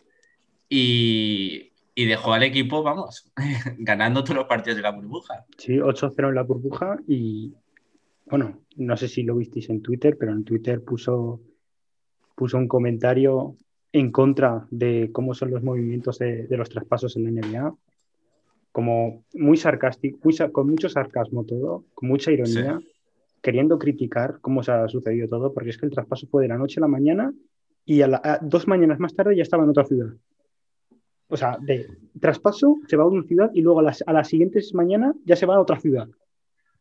y, 0.69 1.73
y 1.95 2.07
dejó 2.07 2.33
al 2.33 2.43
equipo, 2.43 2.83
vamos, 2.83 3.31
ganando 3.79 4.23
todos 4.25 4.37
los 4.37 4.47
partidos 4.47 4.77
de 4.77 4.83
la 4.83 4.93
burbuja. 4.93 5.45
Sí, 5.59 5.77
8-0 5.77 6.29
en 6.29 6.35
la 6.35 6.43
burbuja 6.43 6.97
y 7.07 7.55
bueno, 8.27 8.63
no 8.77 8.97
sé 8.97 9.09
si 9.09 9.23
lo 9.25 9.37
visteis 9.37 9.69
en 9.69 9.83
Twitter, 9.83 10.17
pero 10.19 10.33
en 10.33 10.45
Twitter 10.45 10.83
puso, 10.83 11.41
puso 12.35 12.57
un 12.57 12.69
comentario 12.69 13.57
en 13.93 14.11
contra 14.11 14.67
de 14.71 15.11
cómo 15.13 15.35
son 15.35 15.51
los 15.51 15.63
movimientos 15.63 16.19
de, 16.19 16.47
de 16.47 16.57
los 16.57 16.69
traspasos 16.71 17.17
en 17.17 17.25
la 17.25 17.31
NBA, 17.31 17.75
como 18.73 19.25
muy 19.35 19.57
sarcástico, 19.57 20.19
muy 20.25 20.35
con 20.51 20.71
mucho 20.71 20.89
sarcasmo 20.89 21.45
todo, 21.45 21.85
con 21.95 22.09
mucha 22.09 22.31
ironía, 22.33 22.81
queriendo 23.43 23.79
criticar 23.79 24.39
cómo 24.41 24.63
se 24.63 24.73
ha 24.73 24.89
sucedido 24.89 25.29
todo, 25.29 25.53
porque 25.53 25.71
es 25.71 25.79
que 25.79 25.87
el 25.87 25.93
traspaso 25.93 26.27
fue 26.29 26.43
de 26.43 26.49
la 26.49 26.57
noche 26.59 26.81
a 26.81 26.83
la 26.83 26.89
mañana 26.89 27.33
y 27.85 28.01
a, 28.03 28.09
la- 28.09 28.21
a 28.25 28.39
dos 28.41 28.67
mañanas 28.67 28.99
más 28.99 29.15
tarde 29.15 29.37
ya 29.37 29.43
estaba 29.43 29.65
en 29.65 29.71
otra 29.71 29.85
ciudad. 29.85 30.09
O 31.29 31.37
sea, 31.37 31.57
de 31.61 31.87
traspaso 32.21 32.79
se 32.89 32.97
va 32.97 33.05
a 33.05 33.07
una 33.07 33.25
ciudad 33.25 33.51
y 33.55 33.63
luego 33.63 33.81
a 33.81 33.83
las, 33.83 34.03
a 34.07 34.13
las 34.13 34.29
siguientes 34.29 34.73
mañanas 34.75 35.17
ya 35.25 35.35
se 35.37 35.47
va 35.47 35.57
a 35.57 35.61
otra 35.61 35.79
ciudad. 35.81 36.09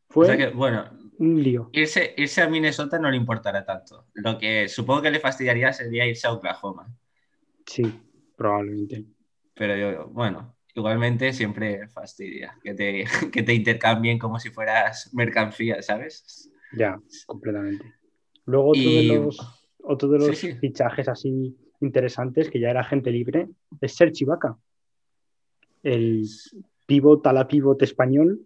Fue 0.09 0.25
O 0.25 0.27
sea 0.27 0.37
que, 0.37 0.49
bueno, 0.55 0.85
un 1.19 1.41
lío. 1.41 1.69
irse, 1.71 2.13
irse 2.17 2.41
a 2.41 2.49
Minnesota 2.49 2.99
no 2.99 3.09
le 3.09 3.17
importará 3.17 3.65
tanto. 3.65 4.05
Lo 4.13 4.37
que 4.37 4.67
supongo 4.67 5.01
que 5.03 5.11
le 5.11 5.19
fastidiaría 5.19 5.71
sería 5.73 6.05
irse 6.05 6.27
a 6.27 6.33
Oklahoma. 6.33 6.87
Sí, 7.65 7.83
probablemente. 8.35 9.05
Pero 9.53 9.77
yo, 9.77 10.07
bueno, 10.09 10.55
igualmente 10.75 11.33
siempre 11.33 11.87
fastidia 11.89 12.57
que 12.63 12.73
te, 12.73 13.03
que 13.31 13.43
te 13.43 13.53
intercambien 13.53 14.17
como 14.19 14.39
si 14.39 14.49
fueras 14.49 15.09
mercancía, 15.13 15.81
¿sabes? 15.81 16.49
Ya, 16.77 16.99
completamente. 17.25 17.85
Luego 18.45 18.69
otro 18.69 18.81
Y- 18.81 18.95
de 18.95 19.03
los, 19.15 19.37
otro 19.83 20.09
de 20.09 20.19
los 20.19 20.37
Sí, 20.37 20.51
sí. 20.51 20.57
fichajes 20.59 21.07
así 21.07 21.55
interesantes, 21.81 22.49
que 22.49 22.59
ya 22.59 22.69
era 22.69 22.83
gente 22.83 23.11
libre, 23.11 23.47
es 23.81 23.95
Serge 23.95 24.23
Ibaka, 24.23 24.57
el 25.83 26.25
pivot 26.85 27.25
a 27.25 27.33
la 27.33 27.47
pivot 27.47 27.81
español 27.81 28.45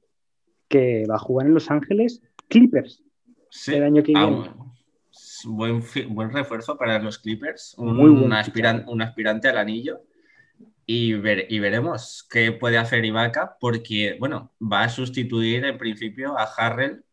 que 0.68 1.06
va 1.10 1.16
a 1.16 1.20
jugar 1.20 1.48
en 1.48 1.54
Los 1.54 1.70
Ángeles 1.70 2.22
Clippers 2.48 3.04
Sí. 3.50 3.74
el 3.76 3.84
año 3.84 4.04
que 4.04 4.14
Ah, 4.16 4.26
viene. 4.26 4.38
bueno. 4.50 4.65
Buen, 5.46 5.82
buen 6.10 6.32
refuerzo 6.32 6.78
para 6.78 7.00
los 7.00 7.20
Clippers, 7.20 7.76
un, 7.78 7.96
Muy 7.96 8.10
buen 8.10 8.32
aspiran- 8.34 8.78
fichaje. 8.80 8.92
un 8.94 9.02
aspirante 9.02 9.48
al 9.48 9.58
anillo. 9.58 10.02
Y, 10.88 11.14
ver- 11.14 11.48
y 11.50 11.60
veremos 11.60 12.28
qué 12.30 12.52
puede 12.52 12.78
hacer 12.78 13.04
Ibaka, 13.06 13.58
porque, 13.60 14.18
bueno, 14.20 14.52
va 14.62 14.84
a 14.84 14.90
sustituir 14.90 15.66
en 15.66 15.78
principio 15.78 16.38
a 16.38 16.44
Harrell, 16.44 17.04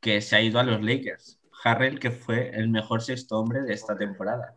que 0.00 0.20
se 0.20 0.36
ha 0.36 0.40
ido 0.42 0.60
a 0.60 0.62
los 0.64 0.80
Lakers. 0.82 1.40
Harrell, 1.64 1.98
que 1.98 2.10
fue 2.10 2.50
el 2.54 2.68
mejor 2.68 3.02
sexto 3.02 3.38
hombre 3.38 3.62
de 3.62 3.72
esta 3.74 3.96
temporada. 3.96 4.54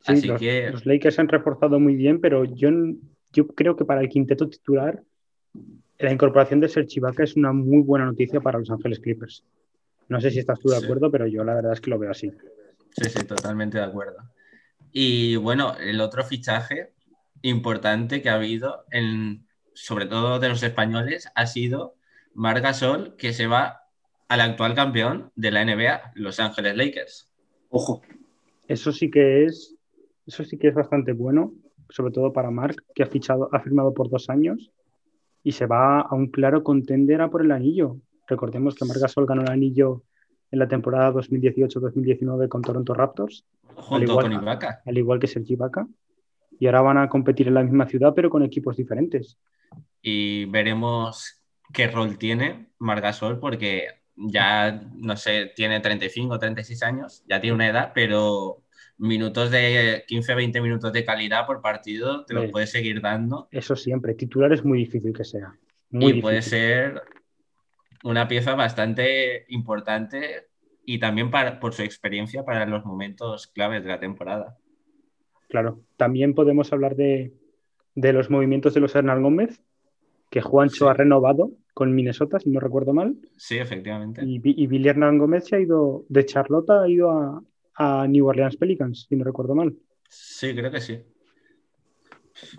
Sí, 0.00 0.12
Así 0.12 0.26
los, 0.28 0.38
que- 0.40 0.70
los 0.70 0.84
Lakers 0.86 1.14
se 1.14 1.20
han 1.22 1.28
reforzado 1.28 1.80
muy 1.80 1.94
bien, 1.96 2.20
pero 2.20 2.44
yo, 2.44 2.68
yo 3.32 3.46
creo 3.48 3.76
que 3.76 3.84
para 3.84 4.00
el 4.02 4.08
quinteto 4.08 4.48
titular, 4.48 5.02
la 5.98 6.12
incorporación 6.12 6.60
de 6.60 6.68
Serge 6.68 6.98
Ibaka 6.98 7.22
es 7.24 7.34
una 7.36 7.52
muy 7.52 7.82
buena 7.82 8.04
noticia 8.06 8.40
para 8.40 8.58
Los 8.58 8.70
Ángeles 8.70 8.98
Clippers. 9.00 9.44
No 10.08 10.20
sé 10.20 10.30
si 10.30 10.38
estás 10.40 10.58
tú 10.60 10.68
de 10.68 10.78
Sí. 10.78 10.84
acuerdo, 10.84 11.10
pero 11.10 11.26
yo 11.26 11.44
la 11.44 11.54
verdad 11.54 11.72
es 11.72 11.80
que 11.80 11.90
lo 11.90 11.98
veo 11.98 12.10
así. 12.10 12.30
Sí, 12.90 13.08
sí, 13.08 13.24
totalmente 13.26 13.78
de 13.78 13.84
acuerdo. 13.84 14.18
Y 14.92 15.36
bueno, 15.36 15.74
el 15.78 16.00
otro 16.00 16.24
fichaje 16.24 16.92
importante 17.40 18.20
que 18.22 18.28
ha 18.28 18.34
habido, 18.34 18.84
en, 18.90 19.46
sobre 19.74 20.06
todo 20.06 20.38
de 20.38 20.48
los 20.50 20.62
españoles, 20.62 21.28
ha 21.34 21.46
sido 21.46 21.94
Marc 22.34 22.62
Gasol, 22.62 23.16
que 23.16 23.32
se 23.32 23.46
va 23.46 23.82
al 24.28 24.40
actual 24.40 24.74
campeón 24.74 25.30
de 25.34 25.50
la 25.50 25.62
NBA, 25.64 26.12
Los 26.14 26.40
Ángeles 26.40 26.76
Lakers. 26.76 27.30
Ojo. 27.70 28.02
Eso 28.68 28.92
sí 28.92 29.10
que 29.10 29.44
es, 29.44 29.74
eso 30.26 30.44
sí 30.44 30.58
que 30.58 30.68
es 30.68 30.74
bastante 30.74 31.12
bueno, 31.12 31.54
sobre 31.88 32.12
todo 32.12 32.32
para 32.32 32.50
Marc, 32.50 32.82
que 32.94 33.02
ha 33.02 33.06
fichado, 33.06 33.48
ha 33.52 33.60
firmado 33.60 33.92
por 33.92 34.08
dos 34.08 34.30
años 34.30 34.70
y 35.42 35.52
se 35.52 35.66
va 35.66 36.00
a 36.00 36.14
un 36.14 36.28
claro 36.28 36.62
contender 36.62 37.20
a 37.20 37.30
por 37.30 37.42
el 37.42 37.50
anillo. 37.50 37.96
Recordemos 38.26 38.74
que 38.74 38.84
Marc 38.84 39.00
Gasol 39.00 39.26
ganó 39.26 39.42
el 39.42 39.50
anillo 39.50 40.02
en 40.50 40.58
la 40.58 40.68
temporada 40.68 41.10
2018-2019 41.12 42.48
con 42.48 42.62
Toronto 42.62 42.94
Raptors, 42.94 43.44
Junto 43.74 44.04
igual- 44.12 44.30
con 44.30 44.42
Ibaka. 44.42 44.82
al 44.84 44.98
igual 44.98 45.18
que 45.18 45.26
Sergi 45.26 45.54
Ibaka, 45.54 45.86
y 46.58 46.66
ahora 46.66 46.82
van 46.82 46.98
a 46.98 47.08
competir 47.08 47.48
en 47.48 47.54
la 47.54 47.62
misma 47.62 47.86
ciudad 47.88 48.12
pero 48.14 48.30
con 48.30 48.42
equipos 48.42 48.76
diferentes. 48.76 49.38
Y 50.02 50.44
veremos 50.46 51.42
qué 51.72 51.86
rol 51.88 52.18
tiene 52.18 52.68
Marc 52.78 53.02
Gasol, 53.02 53.38
porque 53.40 53.86
ya, 54.14 54.82
no 54.94 55.16
sé, 55.16 55.52
tiene 55.56 55.80
35 55.80 56.34
o 56.34 56.38
36 56.38 56.82
años, 56.82 57.24
ya 57.28 57.40
tiene 57.40 57.54
una 57.54 57.68
edad, 57.68 57.92
pero 57.94 58.58
minutos 58.98 59.50
de 59.50 60.04
15-20 60.06 60.60
minutos 60.60 60.92
de 60.92 61.04
calidad 61.04 61.46
por 61.46 61.62
partido 61.62 62.24
te 62.26 62.34
los 62.34 62.44
Sí. 62.44 62.50
puede 62.50 62.66
seguir 62.66 63.00
dando. 63.00 63.48
Eso 63.50 63.74
siempre, 63.74 64.14
titular 64.14 64.52
es 64.52 64.64
muy 64.64 64.78
difícil 64.78 65.12
que 65.14 65.24
sea. 65.24 65.56
Muy 65.90 66.04
y 66.04 66.06
difícil. 66.08 66.22
puede 66.22 66.42
ser 66.42 67.02
una 68.04 68.28
pieza 68.28 68.54
bastante 68.54 69.44
importante 69.48 70.48
y 70.84 70.98
también 70.98 71.30
para, 71.30 71.60
por 71.60 71.72
su 71.74 71.82
experiencia 71.82 72.44
para 72.44 72.66
los 72.66 72.84
momentos 72.84 73.46
claves 73.46 73.82
de 73.82 73.88
la 73.90 74.00
temporada. 74.00 74.56
Claro, 75.48 75.80
también 75.96 76.34
podemos 76.34 76.72
hablar 76.72 76.96
de, 76.96 77.32
de 77.94 78.12
los 78.12 78.30
movimientos 78.30 78.74
de 78.74 78.80
los 78.80 78.94
Hernán 78.94 79.22
Gómez, 79.22 79.62
que 80.30 80.40
Juancho 80.40 80.86
Sí. 80.86 80.90
ha 80.90 80.94
renovado 80.94 81.50
con 81.74 81.94
Minnesota, 81.94 82.38
si 82.40 82.50
no 82.50 82.58
recuerdo 82.60 82.92
mal, 82.92 83.16
Sí, 83.36 83.58
efectivamente. 83.58 84.22
y, 84.24 84.40
y 84.44 84.66
Billy 84.66 84.88
Hernán 84.88 85.18
Gómez 85.18 85.46
se 85.46 85.56
ha 85.56 85.60
ido 85.60 86.04
de 86.08 86.24
Charlotte, 86.26 86.70
ha 86.70 86.88
ido 86.88 87.10
a, 87.10 87.42
a 87.74 88.06
New 88.08 88.26
Orleans 88.26 88.56
Pelicans, 88.56 89.06
si 89.08 89.16
no 89.16 89.24
recuerdo 89.24 89.54
mal. 89.54 89.74
Sí, 90.08 90.54
creo 90.54 90.70
que 90.70 90.80
sí. 90.80 91.00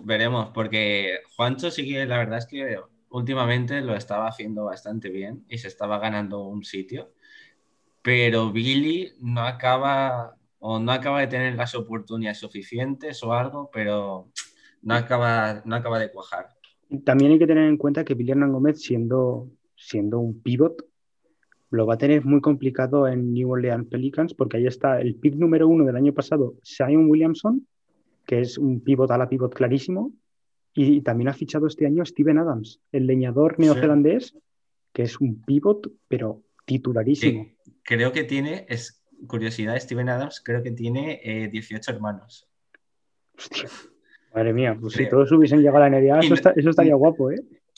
Veremos, 0.02 0.50
porque 0.54 1.18
Juancho 1.36 1.70
sí 1.70 1.86
que 1.86 2.06
la 2.06 2.18
verdad 2.18 2.38
es 2.38 2.46
que 2.46 2.78
últimamente 3.14 3.80
lo 3.80 3.94
estaba 3.94 4.26
haciendo 4.26 4.64
bastante 4.64 5.08
bien 5.08 5.44
y 5.48 5.58
se 5.58 5.68
estaba 5.68 5.98
ganando 5.98 6.48
un 6.48 6.64
sitio, 6.64 7.12
pero 8.02 8.50
Billy 8.50 9.12
no 9.20 9.42
acaba 9.42 10.36
o 10.58 10.80
no 10.80 10.90
acaba 10.90 11.20
de 11.20 11.28
tener 11.28 11.54
las 11.54 11.76
oportunidades 11.76 12.38
suficientes 12.38 13.22
o 13.22 13.32
algo, 13.32 13.70
pero 13.72 14.30
no 14.82 14.94
acaba, 14.94 15.62
no 15.64 15.76
acaba 15.76 16.00
de 16.00 16.10
cuajar. 16.10 16.48
También 17.04 17.30
hay 17.30 17.38
que 17.38 17.46
tener 17.46 17.68
en 17.68 17.76
cuenta 17.76 18.04
que 18.04 18.14
Billy 18.14 18.32
Hernán 18.32 18.52
Gómez, 18.52 18.82
siendo, 18.82 19.48
siendo 19.76 20.18
un 20.18 20.42
pivot, 20.42 20.84
lo 21.70 21.86
va 21.86 21.94
a 21.94 21.98
tener 21.98 22.24
muy 22.24 22.40
complicado 22.40 23.06
en 23.06 23.32
New 23.32 23.48
Orleans 23.48 23.86
Pelicans, 23.88 24.34
porque 24.34 24.56
ahí 24.56 24.66
está 24.66 25.00
el 25.00 25.14
pick 25.14 25.36
número 25.36 25.68
uno 25.68 25.84
del 25.84 25.96
año 25.96 26.12
pasado, 26.12 26.54
Zion 26.64 27.08
Williamson, 27.08 27.64
que 28.26 28.40
es 28.40 28.58
un 28.58 28.80
pivot 28.80 29.10
a 29.12 29.18
la 29.18 29.28
pivot 29.28 29.54
clarísimo, 29.54 30.12
y 30.74 31.00
también 31.02 31.28
ha 31.28 31.34
fichado 31.34 31.66
este 31.66 31.86
año 31.86 32.04
Steven 32.04 32.38
Adams, 32.38 32.80
el 32.92 33.06
leñador 33.06 33.58
neozelandés, 33.58 34.36
que 34.92 35.02
es 35.02 35.20
un 35.20 35.40
pivot, 35.42 35.90
pero 36.08 36.42
titularísimo. 36.64 37.44
Sí, 37.44 37.56
creo 37.82 38.12
que 38.12 38.24
tiene, 38.24 38.66
es 38.68 39.04
curiosidad, 39.26 39.78
Steven 39.78 40.08
Adams, 40.08 40.40
creo 40.44 40.62
que 40.62 40.72
tiene 40.72 41.20
eh, 41.22 41.48
18 41.48 41.92
hermanos. 41.92 42.48
Hostia, 43.38 43.68
madre 44.34 44.52
mía, 44.52 44.76
pues 44.80 44.94
si 44.94 45.08
todos 45.08 45.30
hubiesen 45.32 45.60
llegado 45.60 45.78
a 45.84 45.88
la 45.88 45.96
NBA, 45.98 46.18
eso, 46.20 46.28
no- 46.30 46.34
está- 46.34 46.52
eso 46.56 46.70
estaría 46.70 46.94
guapo, 46.94 47.30
¿eh? 47.30 47.36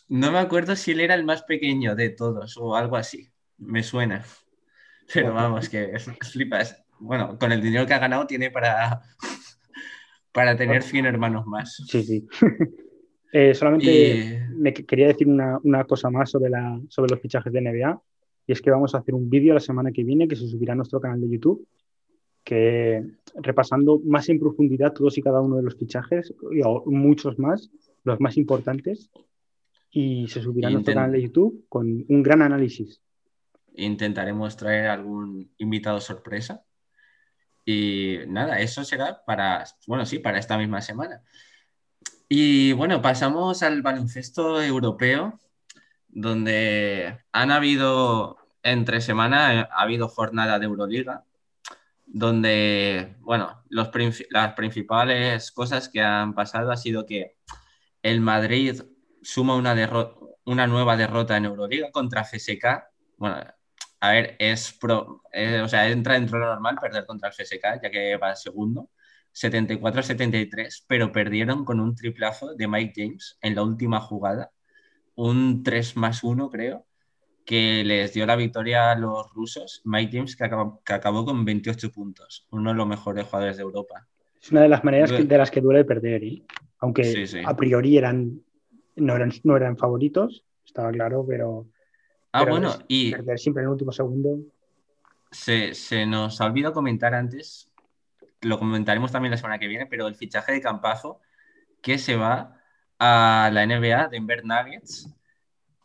No 0.08 0.30
me 0.30 0.38
acuerdo 0.38 0.76
si 0.76 0.92
él 0.92 1.00
era 1.00 1.14
el 1.14 1.24
más 1.24 1.42
pequeño 1.42 1.96
de 1.96 2.10
todos 2.10 2.56
o 2.58 2.76
algo 2.76 2.96
así. 2.96 3.28
Me 3.58 3.82
suena. 3.82 4.24
Pero 5.12 5.34
vamos, 5.34 5.68
que 5.68 5.92
flipas. 6.32 6.82
Bueno, 7.00 7.36
con 7.38 7.50
el 7.52 7.60
dinero 7.60 7.86
que 7.86 7.94
ha 7.94 7.98
ganado 7.98 8.26
tiene 8.26 8.50
para, 8.50 9.02
para 10.32 10.56
tener 10.56 10.82
100 10.82 11.06
hermanos 11.06 11.44
más. 11.46 11.82
Sí, 11.88 12.02
sí. 12.04 12.26
Eh, 13.32 13.54
solamente 13.54 13.90
Y- 13.90 14.54
me 14.54 14.72
que- 14.72 14.84
quería 14.86 15.08
decir 15.08 15.28
una, 15.28 15.58
una 15.62 15.84
cosa 15.84 16.10
más 16.10 16.30
sobre, 16.30 16.50
la, 16.50 16.80
sobre 16.88 17.10
los 17.10 17.20
fichajes 17.20 17.52
de 17.52 17.60
NBA, 17.60 18.00
y 18.46 18.52
es 18.52 18.62
que 18.62 18.70
vamos 18.70 18.94
a 18.94 18.98
hacer 18.98 19.14
un 19.14 19.28
vídeo 19.28 19.52
la 19.54 19.60
semana 19.60 19.90
que 19.92 20.04
viene 20.04 20.28
que 20.28 20.36
se 20.36 20.46
subirá 20.46 20.72
a 20.72 20.76
nuestro 20.76 21.00
canal 21.00 21.20
de 21.20 21.28
YouTube, 21.28 21.66
que 22.44 23.04
repasando 23.34 24.00
más 24.04 24.28
en 24.28 24.38
profundidad 24.38 24.92
todos 24.92 25.18
y 25.18 25.22
cada 25.22 25.40
uno 25.40 25.56
de 25.56 25.62
los 25.62 25.76
fichajes, 25.76 26.32
y 26.52 26.60
o 26.64 26.84
muchos 26.86 27.38
más, 27.38 27.70
los 28.04 28.20
más 28.20 28.36
importantes, 28.36 29.10
y 29.90 30.28
se 30.28 30.40
subirá 30.40 30.68
a 30.68 30.70
nuestro 30.70 30.94
canal 30.94 31.12
de 31.12 31.22
YouTube 31.22 31.64
con 31.68 32.04
un 32.08 32.22
gran 32.22 32.42
análisis. 32.42 33.00
Intentaremos 33.74 34.56
traer 34.56 34.86
algún 34.88 35.50
invitado 35.58 36.00
sorpresa. 36.00 36.62
Y 37.64 38.18
nada, 38.28 38.60
eso 38.60 38.84
será 38.84 39.20
para, 39.26 39.64
bueno, 39.88 40.06
sí, 40.06 40.20
para 40.20 40.38
esta 40.38 40.56
misma 40.56 40.80
semana. 40.80 41.20
Y 42.28 42.72
bueno, 42.72 43.00
pasamos 43.02 43.62
al 43.62 43.82
baloncesto 43.82 44.60
europeo, 44.60 45.38
donde 46.08 47.20
han 47.32 47.50
habido, 47.52 48.38
entre 48.62 49.00
semana, 49.00 49.68
ha 49.70 49.82
habido 49.82 50.08
jornada 50.08 50.58
de 50.58 50.66
Euroliga, 50.66 51.24
donde, 52.06 53.16
bueno, 53.20 53.62
las 53.68 53.88
principales 54.54 55.52
cosas 55.52 55.88
que 55.88 56.00
han 56.02 56.34
pasado 56.34 56.72
ha 56.72 56.76
sido 56.76 57.06
que 57.06 57.36
el 58.02 58.20
Madrid 58.20 58.82
suma 59.22 59.54
una, 59.56 59.74
una 60.44 60.66
nueva 60.66 60.96
derrota 60.96 61.36
en 61.36 61.44
Euroliga 61.44 61.90
contra 61.92 62.24
FSK. 62.24 62.64
Bueno, 63.18 63.36
a 64.00 64.10
ver, 64.10 64.36
es 64.38 64.72
pro, 64.72 65.22
eh, 65.32 65.60
o 65.60 65.68
sea, 65.68 65.88
entra 65.88 66.14
dentro 66.14 66.38
de 66.38 66.44
lo 66.44 66.52
normal 66.52 66.78
perder 66.80 67.06
contra 67.06 67.28
el 67.28 67.34
FSK, 67.34 67.82
ya 67.82 67.90
que 67.90 68.16
va 68.16 68.34
segundo, 68.34 68.90
74-73, 69.36 70.84
pero 70.86 71.12
perdieron 71.12 71.64
con 71.64 71.80
un 71.80 71.94
triplazo 71.94 72.54
de 72.54 72.68
Mike 72.68 72.92
James 72.96 73.38
en 73.42 73.54
la 73.54 73.62
última 73.62 74.00
jugada, 74.00 74.50
un 75.14 75.62
3 75.62 75.96
más 75.96 76.24
1 76.24 76.50
creo, 76.50 76.86
que 77.44 77.84
les 77.84 78.12
dio 78.12 78.26
la 78.26 78.34
victoria 78.34 78.90
a 78.90 78.98
los 78.98 79.32
rusos, 79.32 79.82
Mike 79.84 80.16
James 80.16 80.36
que 80.36 80.44
acabó, 80.44 80.82
que 80.84 80.92
acabó 80.92 81.24
con 81.24 81.44
28 81.44 81.92
puntos, 81.92 82.46
uno 82.50 82.70
de 82.70 82.76
los 82.76 82.86
mejores 82.86 83.24
jugadores 83.26 83.56
de 83.56 83.62
Europa. 83.62 84.08
Es 84.42 84.50
una 84.50 84.62
de 84.62 84.68
las 84.68 84.82
maneras 84.84 85.10
de 85.10 85.38
las 85.38 85.50
que 85.50 85.60
duele 85.60 85.84
perder, 85.84 86.24
¿eh? 86.24 86.42
aunque 86.78 87.26
a 87.44 87.56
priori 87.56 87.96
eran 87.96 88.42
no, 88.96 89.14
eran 89.14 89.32
no 89.44 89.56
eran 89.56 89.76
favoritos, 89.76 90.44
estaba 90.64 90.90
claro, 90.90 91.24
pero 91.26 91.66
Ah, 92.36 92.44
bueno, 92.44 92.74
y. 92.86 93.14
siempre 93.36 93.62
en 93.62 93.68
el 93.68 93.72
último 93.72 93.92
segundo. 93.92 94.38
Se, 95.30 96.06
nos 96.06 96.40
ha 96.40 96.46
olvidado 96.46 96.74
comentar 96.74 97.14
antes, 97.14 97.65
lo 98.46 98.58
comentaremos 98.58 99.12
también 99.12 99.30
la 99.30 99.36
semana 99.36 99.58
que 99.58 99.66
viene, 99.66 99.86
pero 99.86 100.06
el 100.06 100.14
fichaje 100.14 100.52
de 100.52 100.60
Campazo 100.60 101.20
que 101.82 101.98
se 101.98 102.16
va 102.16 102.60
a 102.98 103.50
la 103.52 103.66
NBA, 103.66 104.08
Denver 104.08 104.44
Nuggets. 104.44 105.14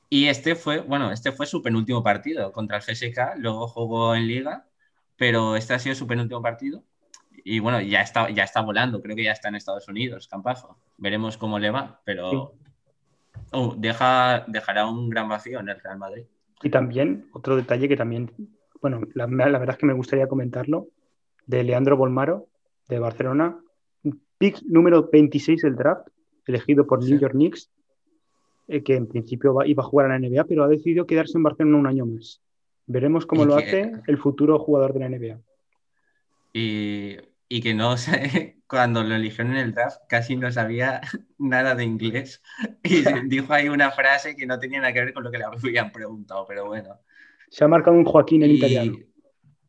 Y 0.10 0.28
este 0.28 0.56
fue, 0.56 0.80
bueno, 0.82 1.12
este 1.12 1.32
fue 1.32 1.46
su 1.46 1.62
penúltimo 1.62 2.04
partido 2.04 2.52
contra 2.52 2.78
el 2.78 2.84
FSK, 2.84 3.38
luego 3.38 3.68
jugó 3.68 4.16
en 4.16 4.28
Liga, 4.28 4.66
pero 5.18 5.56
este 5.56 5.74
ha 5.74 5.80
sido 5.80 5.96
su 5.96 6.08
penúltimo 6.08 6.42
partido. 6.42 6.84
Y 7.44 7.60
bueno, 7.60 7.82
ya 7.82 8.02
está, 8.02 8.30
ya 8.30 8.44
está 8.44 8.62
volando, 8.62 9.02
creo 9.02 9.16
que 9.16 9.24
ya 9.24 9.32
está 9.32 9.50
en 9.50 9.56
Estados 9.56 9.88
Unidos, 9.88 10.28
Campazo. 10.28 10.78
Veremos 10.98 11.38
cómo 11.38 11.60
le 11.60 11.72
va, 11.72 12.02
pero 12.04 12.54
oh, 13.52 13.76
deja, 13.78 14.46
dejará 14.48 14.88
un 14.88 15.10
gran 15.10 15.30
vacío 15.30 15.60
en 15.60 15.70
el 15.70 15.80
Real 15.80 15.98
Madrid. 15.98 16.26
Y 16.62 16.70
también, 16.70 17.30
otro 17.34 17.56
detalle 17.56 17.88
que 17.88 17.98
también, 17.98 18.32
bueno, 18.82 19.02
la, 19.14 19.26
verdad 19.26 19.72
es 19.72 19.78
que 19.78 19.86
me 19.86 19.94
gustaría 19.94 20.28
comentarlo, 20.28 20.88
de 21.48 21.64
Leandro 21.64 21.98
Bolmaro, 21.98 22.48
de 22.96 23.00
Barcelona, 23.00 23.58
pick 24.38 24.62
número 24.64 25.10
26 25.12 25.62
del 25.62 25.76
draft, 25.76 26.08
elegido 26.46 26.88
por 26.88 27.04
New 27.04 27.20
York 27.20 27.34
Knicks, 27.34 27.70
eh, 28.68 28.84
que 28.84 28.96
en 28.96 29.08
principio 29.08 29.56
iba 29.66 29.84
a 29.84 29.86
jugar 29.86 30.08
a 30.08 30.18
la 30.18 30.20
NBA, 30.20 30.46
pero 30.46 30.64
ha 30.64 30.68
decidido 30.68 31.06
quedarse 31.06 31.38
en 31.38 31.44
Barcelona 31.44 31.78
un 31.78 31.88
año 31.88 32.06
más. 32.06 32.42
Veremos 32.88 33.26
cómo 33.26 33.46
lo 33.46 33.56
hace 33.56 33.92
el 34.08 34.18
futuro 34.18 34.60
jugador 34.60 34.94
de 34.94 35.00
la 35.00 35.10
NBA. 35.10 35.40
Y, 36.54 37.18
y 37.48 37.62
que 37.62 37.74
no 37.74 37.98
sé, 37.98 38.58
cuando 38.68 39.04
lo 39.04 39.16
eligieron 39.16 39.52
en 39.52 39.58
el 39.58 39.74
draft 39.74 40.02
casi 40.08 40.36
no 40.36 40.52
sabía 40.52 41.02
nada 41.38 41.76
de 41.76 41.84
inglés 41.84 42.42
y 42.84 43.04
dijo 43.28 43.54
ahí 43.54 43.70
una 43.70 43.92
frase 43.92 44.36
que 44.36 44.46
no 44.46 44.58
tenía 44.58 44.80
nada 44.80 44.94
que 44.94 45.02
ver 45.02 45.14
con 45.14 45.24
lo 45.24 45.32
que 45.32 45.38
le 45.38 45.46
habían 45.46 45.92
preguntado, 45.92 46.46
pero 46.48 46.66
bueno. 46.66 47.00
Se 47.50 47.66
ha 47.66 47.68
marcado 47.68 47.98
un 47.98 48.06
Joaquín 48.06 48.44
en 48.44 48.52
italiano. 48.52 48.98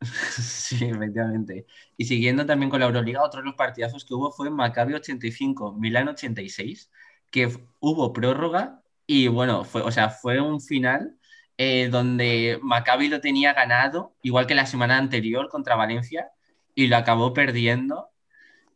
Sí, 0.33 0.85
efectivamente. 0.85 1.67
Y 1.97 2.05
siguiendo 2.05 2.47
también 2.47 2.71
con 2.71 2.81
la 2.81 2.87
Euroliga, 2.87 3.23
otro 3.23 3.41
de 3.41 3.47
los 3.47 3.55
partidazos 3.55 4.05
que 4.05 4.15
hubo 4.15 4.33
fue 4.33 4.51
Maccabi 4.51 4.95
85, 4.95 5.75
Milán 5.75 6.09
86, 6.09 6.91
que 7.31 7.49
hubo 7.81 8.13
prórroga 8.13 8.83
y 9.07 9.29
bueno, 9.29 9.65
fue, 9.65 9.83
o 9.83 9.91
sea, 9.91 10.11
fue 10.11 10.41
un 10.41 10.61
final 10.61 11.17
eh, 11.59 11.89
donde 11.91 12.59
Maccabi 12.63 13.09
lo 13.09 13.21
tenía 13.21 13.53
ganado, 13.53 14.17
igual 14.23 14.47
que 14.47 14.55
la 14.55 14.67
semana 14.67 14.99
anterior 14.99 15.49
contra 15.49 15.77
Valencia, 15.77 16.31
y 16.75 16.87
lo 16.89 16.97
acabó 16.97 17.33
perdiendo 17.35 18.11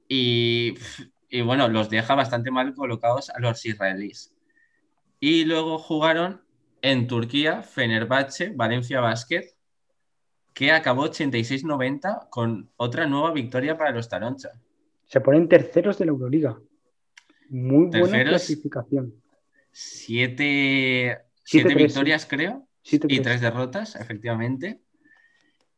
y, 0.09 0.75
bueno, 1.45 1.69
los 1.69 1.91
deja 1.91 2.15
bastante 2.15 2.51
mal 2.51 2.75
colocados 2.75 3.31
a 3.31 3.41
los 3.41 3.65
israelíes. 3.65 4.35
Y 5.21 5.45
luego 5.45 5.79
jugaron 5.79 6.43
en 6.83 7.07
Turquía, 7.07 7.63
Fenerbahce, 7.63 8.51
Valencia 8.55 9.01
Basket, 9.01 9.56
que 10.57 10.73
acabó 10.73 11.05
86-90 11.05 12.31
con 12.31 12.71
otra 12.79 13.07
nueva 13.07 13.31
victoria 13.31 13.77
para 13.77 13.91
los 13.91 14.09
Taroncha. 14.09 14.53
Se 15.05 15.21
ponen 15.21 15.51
terceros 15.51 15.99
de 15.99 16.07
la 16.07 16.13
Euroliga. 16.13 16.59
Muy 17.51 17.89
buena 17.89 18.25
clasificación. 18.25 19.23
Siete, 19.71 21.19
victorias, 21.53 22.25
creo, 22.25 22.67
y 22.83 23.21
tres 23.21 23.43
derrotas, 23.43 23.97
efectivamente. 23.97 24.81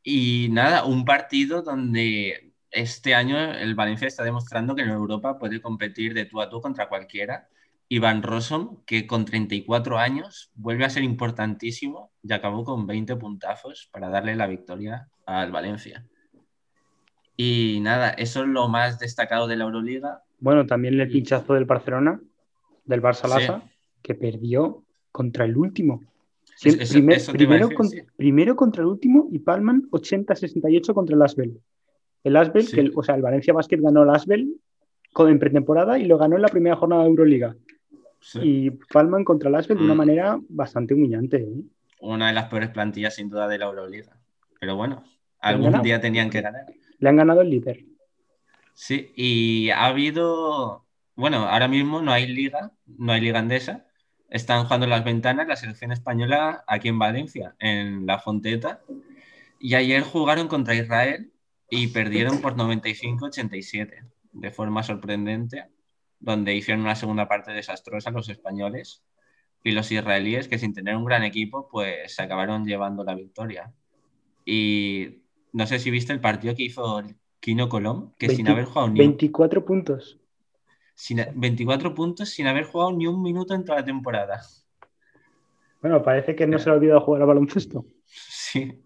Y 0.04 0.46
nada, 0.52 0.84
un 0.84 1.04
partido 1.04 1.62
donde 1.62 2.52
este 2.70 3.16
año 3.16 3.36
el 3.54 3.74
Valencia 3.74 4.06
está 4.06 4.22
demostrando 4.22 4.76
que 4.76 4.82
en 4.82 4.90
Europa 4.90 5.40
puede 5.40 5.60
competir 5.60 6.14
de 6.14 6.26
tú 6.26 6.40
a 6.40 6.48
tú 6.48 6.60
contra 6.60 6.88
cualquiera. 6.88 7.48
Iván 7.88 8.22
Rossum, 8.22 8.76
que 8.84 9.06
con 9.06 9.24
34 9.24 9.98
años 9.98 10.50
vuelve 10.54 10.84
a 10.84 10.90
ser 10.90 11.02
importantísimo 11.02 12.12
y 12.22 12.32
acabó 12.32 12.64
con 12.64 12.86
20 12.86 13.16
puntazos 13.16 13.88
para 13.92 14.10
darle 14.10 14.36
la 14.36 14.46
victoria 14.46 15.08
al 15.24 15.50
Valencia. 15.50 16.06
Y 17.36 17.78
nada, 17.80 18.10
eso 18.10 18.42
es 18.42 18.48
lo 18.48 18.68
más 18.68 18.98
destacado 18.98 19.46
de 19.46 19.56
la 19.56 19.64
Euroliga. 19.64 20.22
Bueno, 20.38 20.66
también 20.66 21.00
el 21.00 21.08
pinchazo 21.08 21.54
del 21.54 21.64
Barcelona, 21.64 22.20
del 22.84 23.00
Barça 23.00 23.28
Lasa, 23.28 23.62
que 24.02 24.14
perdió 24.14 24.84
contra 25.12 25.44
el 25.44 25.56
último. 25.56 26.02
primero, 28.16 28.56
contra 28.56 28.82
el 28.82 28.88
último 28.88 29.28
y 29.30 29.38
Palman 29.38 29.88
80-68 29.90 30.92
contra 30.92 31.16
el 31.16 31.22
Asbel. 31.22 31.60
El 32.24 32.36
Asbel, 32.36 32.68
que 32.70 32.90
o 32.94 33.02
sea, 33.02 33.14
el 33.14 33.22
Valencia 33.22 33.54
Basket 33.54 33.80
ganó 33.80 34.02
el 34.02 34.10
Asbel 34.10 34.54
en 35.16 35.38
pretemporada 35.38 35.98
y 35.98 36.04
lo 36.04 36.18
ganó 36.18 36.36
en 36.36 36.42
la 36.42 36.48
primera 36.48 36.76
jornada 36.76 37.02
de 37.02 37.08
Euroliga. 37.08 37.56
Y 38.42 38.70
Palman 38.70 39.24
contra 39.24 39.48
el 39.48 39.54
Asbel 39.54 39.78
de 39.78 39.84
una 39.84 39.94
mm. 39.94 39.98
manera 39.98 40.40
bastante 40.48 40.94
humillante. 40.94 41.38
¿eh? 41.38 41.62
Una 42.00 42.28
de 42.28 42.34
las 42.34 42.46
peores 42.46 42.70
plantillas 42.70 43.14
sin 43.14 43.28
duda 43.28 43.48
de 43.48 43.58
la 43.58 43.66
Euroliga. 43.66 44.16
Pero 44.60 44.76
bueno, 44.76 45.04
algún 45.40 45.82
día 45.82 46.00
tenían 46.00 46.30
que 46.30 46.40
ganar. 46.40 46.66
Le 46.98 47.08
han 47.08 47.16
ganado 47.16 47.40
el 47.40 47.50
líder. 47.50 47.84
Sí, 48.74 49.12
y 49.16 49.70
ha 49.70 49.86
habido, 49.86 50.84
bueno, 51.16 51.48
ahora 51.48 51.68
mismo 51.68 52.02
no 52.02 52.12
hay 52.12 52.26
liga, 52.26 52.72
no 52.86 53.12
hay 53.12 53.20
liga 53.20 53.38
andesa. 53.38 53.86
Están 54.30 54.64
jugando 54.64 54.86
las 54.86 55.04
ventanas 55.04 55.48
la 55.48 55.56
selección 55.56 55.90
española 55.90 56.64
aquí 56.66 56.88
en 56.88 56.98
Valencia, 56.98 57.56
en 57.58 58.06
la 58.06 58.18
Fonteta. 58.18 58.80
Y 59.58 59.74
ayer 59.74 60.02
jugaron 60.02 60.48
contra 60.48 60.74
Israel 60.74 61.32
y 61.70 61.88
perdieron 61.88 62.40
por 62.40 62.56
95-87 62.56 64.04
de 64.32 64.50
forma 64.50 64.82
sorprendente, 64.82 65.64
donde 66.20 66.54
hicieron 66.54 66.82
una 66.82 66.94
segunda 66.94 67.28
parte 67.28 67.52
desastrosa 67.52 68.10
los 68.10 68.28
españoles 68.28 69.02
y 69.64 69.72
los 69.72 69.90
israelíes 69.90 70.48
que 70.48 70.58
sin 70.58 70.72
tener 70.72 70.96
un 70.96 71.04
gran 71.04 71.22
equipo 71.24 71.68
pues 71.68 72.14
se 72.14 72.22
acabaron 72.22 72.64
llevando 72.64 73.04
la 73.04 73.14
victoria. 73.14 73.72
Y 74.44 75.22
no 75.52 75.66
sé 75.66 75.78
si 75.78 75.90
viste 75.90 76.12
el 76.12 76.20
partido 76.20 76.54
que 76.54 76.64
hizo 76.64 77.02
Kino 77.40 77.68
Colón, 77.68 78.14
que 78.18 78.28
sin 78.30 78.48
haber 78.48 78.64
jugado 78.64 78.88
ni 78.88 78.98
24 79.00 79.64
puntos. 79.64 80.18
Sin, 80.94 81.24
24 81.34 81.94
puntos 81.94 82.30
sin 82.30 82.46
haber 82.46 82.64
jugado 82.64 82.92
ni 82.92 83.06
un 83.06 83.22
minuto 83.22 83.54
en 83.54 83.64
toda 83.64 83.78
la 83.78 83.84
temporada. 83.84 84.40
Bueno, 85.80 86.02
parece 86.02 86.34
que 86.34 86.46
no 86.46 86.58
se 86.58 86.66
le 86.66 86.72
ha 86.72 86.74
olvidado 86.74 87.00
jugar 87.00 87.22
al 87.22 87.28
baloncesto. 87.28 87.84
Sí. 88.10 88.82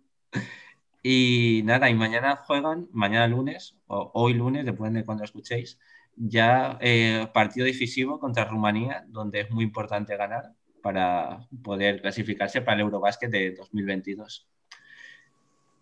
Y 1.04 1.62
nada, 1.64 1.88
y 1.88 1.94
mañana 1.94 2.36
juegan, 2.44 2.88
mañana 2.92 3.26
lunes, 3.26 3.76
o 3.86 4.10
hoy 4.14 4.34
lunes, 4.34 4.64
depende 4.64 5.00
de 5.00 5.06
cuando 5.06 5.24
escuchéis, 5.24 5.78
ya 6.16 6.78
eh, 6.80 7.28
partido 7.32 7.66
decisivo 7.66 8.18
contra 8.18 8.44
Rumanía, 8.44 9.04
donde 9.08 9.40
es 9.40 9.50
muy 9.50 9.64
importante 9.64 10.16
ganar 10.16 10.52
para 10.82 11.46
poder 11.62 12.00
clasificarse 12.02 12.60
para 12.60 12.76
el 12.76 12.80
Eurobásquet 12.82 13.30
de 13.30 13.52
2022. 13.52 14.48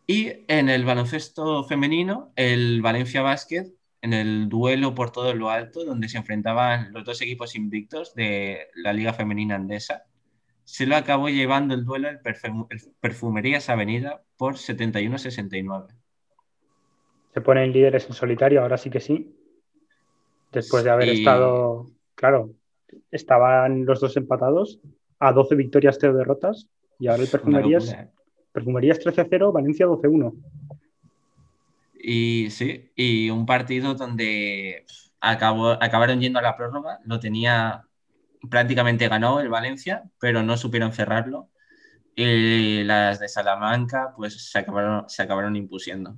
Y 0.06 0.44
en 0.48 0.68
el 0.68 0.84
baloncesto 0.84 1.64
femenino, 1.64 2.32
el 2.36 2.82
Valencia 2.82 3.22
Basket, 3.22 3.72
en 4.02 4.12
el 4.12 4.48
duelo 4.48 4.94
por 4.94 5.12
todo 5.12 5.34
lo 5.34 5.50
alto, 5.50 5.84
donde 5.84 6.08
se 6.08 6.18
enfrentaban 6.18 6.92
los 6.92 7.04
dos 7.04 7.20
equipos 7.22 7.54
invictos 7.54 8.14
de 8.14 8.68
la 8.74 8.92
Liga 8.92 9.12
Femenina 9.12 9.56
Andesa, 9.56 10.04
se 10.64 10.86
lo 10.86 10.96
acabó 10.96 11.28
llevando 11.28 11.74
el 11.74 11.84
duelo 11.84 12.08
el, 12.08 12.20
Perfumerías 13.00 13.68
Avenida 13.68 14.22
por 14.36 14.54
71-69. 14.54 15.88
Se 17.34 17.40
ponen 17.40 17.72
líderes 17.72 18.06
en 18.06 18.14
solitario, 18.14 18.62
ahora 18.62 18.78
sí 18.78 18.90
que 18.90 19.00
sí. 19.00 19.36
Después 20.52 20.84
de 20.84 20.90
haber 20.90 21.08
estado, 21.10 21.86
claro, 22.14 22.50
estaban 23.10 23.84
los 23.84 24.00
dos 24.00 24.16
empatados 24.16 24.80
a 25.18 25.32
12 25.32 25.54
victorias, 25.54 25.98
0 26.00 26.14
derrotas. 26.14 26.68
Y 26.98 27.08
ahora 27.08 27.22
el 27.22 27.28
Perfumerías, 27.28 27.96
Perfumerías 28.52 29.00
13-0, 29.00 29.52
Valencia 29.52 29.86
12-1. 29.86 30.34
Y 32.02 32.50
sí, 32.50 32.90
y 32.96 33.30
un 33.30 33.46
partido 33.46 33.94
donde 33.94 34.84
acabó, 35.20 35.72
acabaron 35.82 36.20
yendo 36.20 36.38
a 36.38 36.42
la 36.42 36.56
prórroga, 36.56 36.98
lo 37.04 37.20
tenía 37.20 37.84
prácticamente 38.48 39.08
ganado 39.08 39.40
el 39.40 39.50
Valencia, 39.50 40.04
pero 40.18 40.42
no 40.42 40.56
supieron 40.56 40.92
cerrarlo. 40.92 41.48
Y 42.14 42.82
las 42.84 43.20
de 43.20 43.28
Salamanca, 43.28 44.12
pues 44.16 44.50
se 44.50 44.58
acabaron, 44.58 45.08
se 45.08 45.22
acabaron 45.22 45.56
impusiendo. 45.56 46.16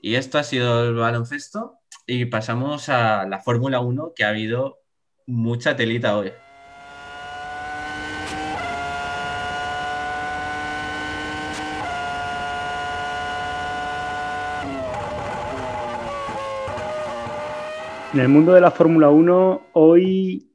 Y 0.00 0.14
esto 0.16 0.38
ha 0.38 0.42
sido 0.44 0.88
el 0.88 0.94
baloncesto. 0.94 1.77
Y 2.10 2.24
pasamos 2.24 2.88
a 2.88 3.26
la 3.26 3.38
Fórmula 3.38 3.80
1, 3.80 4.14
que 4.16 4.24
ha 4.24 4.30
habido 4.30 4.78
mucha 5.26 5.76
telita 5.76 6.16
hoy. 6.16 6.30
En 18.14 18.20
el 18.20 18.28
mundo 18.30 18.54
de 18.54 18.62
la 18.62 18.70
Fórmula 18.70 19.10
1, 19.10 19.66
hoy 19.74 20.50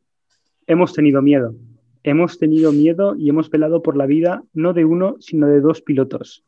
hemos 0.66 0.92
tenido 0.94 1.22
miedo. 1.22 1.54
Hemos 2.02 2.40
tenido 2.40 2.72
miedo 2.72 3.16
y 3.16 3.30
hemos 3.30 3.50
pelado 3.50 3.84
por 3.84 3.96
la 3.96 4.08
vida 4.08 4.44
no 4.54 4.74
de 4.74 4.86
uno, 4.86 5.18
sino 5.20 5.46
de 5.46 5.62
dos 5.62 5.84
pilotos. 5.84 6.44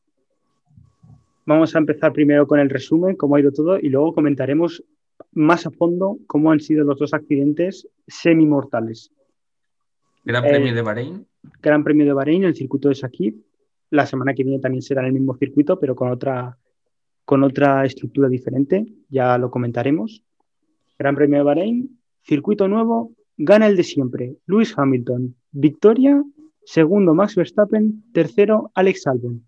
Vamos 1.46 1.76
a 1.76 1.78
empezar 1.78 2.12
primero 2.12 2.48
con 2.48 2.60
el 2.60 2.72
resumen, 2.72 3.16
cómo 3.16 3.36
ha 3.36 3.40
ido 3.40 3.52
todo, 3.52 3.78
y 3.80 3.90
luego 3.90 4.16
comentaremos 4.16 4.84
más 5.32 5.66
a 5.66 5.72
fondo 5.72 6.18
cómo 6.28 6.52
han 6.52 6.60
sido 6.60 6.84
los 6.84 7.00
dos 7.00 7.14
accidentes 7.14 7.88
semi-mortales. 8.08 9.12
Gran 10.24 10.44
Premio 10.44 10.74
de 10.74 10.82
Bahrein. 10.82 11.28
Gran 11.62 11.84
Premio 11.84 12.06
de 12.06 12.14
Bahrein, 12.14 12.44
el 12.44 12.56
circuito 12.56 12.90
de 12.90 12.96
Sakib. 12.96 13.36
La 13.92 14.06
semana 14.06 14.34
que 14.34 14.44
viene 14.44 14.60
también 14.60 14.82
será 14.82 15.02
en 15.02 15.08
el 15.08 15.14
mismo 15.14 15.36
circuito, 15.38 15.80
pero 15.80 15.96
con 15.96 16.10
otra, 16.10 16.58
con 17.24 17.44
otra 17.44 17.86
estructura 17.86 18.28
diferente. 18.28 18.86
Ya 19.10 19.38
lo 19.38 19.52
comentaremos. 19.52 20.24
Gran 20.98 21.16
Premio 21.16 21.38
de 21.40 21.44
Bahrein, 21.44 22.00
circuito 22.24 22.68
nuevo, 22.68 23.12
gana 23.38 23.68
el 23.68 23.76
de 23.76 23.84
siempre, 23.84 24.38
Lewis 24.48 24.74
Hamilton, 24.78 25.36
victoria, 25.52 26.24
segundo 26.64 27.14
Max 27.14 27.36
Verstappen, 27.36 28.04
tercero 28.14 28.72
Alex 28.74 29.08
Albon. 29.08 29.46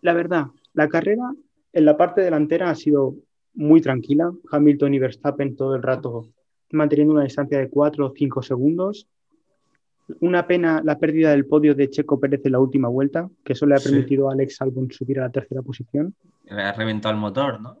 La 0.00 0.14
verdad, 0.14 0.46
la 0.72 0.88
carrera 0.88 1.34
en 1.72 1.84
la 1.84 1.96
parte 1.96 2.22
delantera 2.22 2.70
ha 2.70 2.74
sido 2.74 3.16
muy 3.54 3.80
tranquila, 3.80 4.32
Hamilton 4.50 4.94
y 4.94 4.98
Verstappen 4.98 5.56
todo 5.56 5.74
el 5.74 5.82
rato 5.82 6.28
manteniendo 6.72 7.14
una 7.14 7.24
distancia 7.24 7.58
de 7.58 7.68
4 7.68 8.06
o 8.06 8.12
5 8.14 8.42
segundos. 8.42 9.08
Una 10.20 10.46
pena 10.46 10.82
la 10.84 10.98
pérdida 10.98 11.30
del 11.30 11.46
podio 11.46 11.74
de 11.74 11.88
Checo 11.88 12.18
Pérez 12.18 12.40
en 12.44 12.52
la 12.52 12.58
última 12.58 12.88
vuelta, 12.88 13.28
que 13.44 13.52
eso 13.52 13.66
le 13.66 13.76
ha 13.76 13.78
permitido 13.78 14.28
a 14.28 14.32
Alex 14.32 14.60
Albon 14.60 14.90
subir 14.90 15.20
a 15.20 15.22
la 15.22 15.30
tercera 15.30 15.62
posición. 15.62 16.14
Le 16.44 16.62
ha 16.62 16.72
reventado 16.72 17.14
el 17.14 17.20
motor, 17.20 17.60
¿no? 17.60 17.78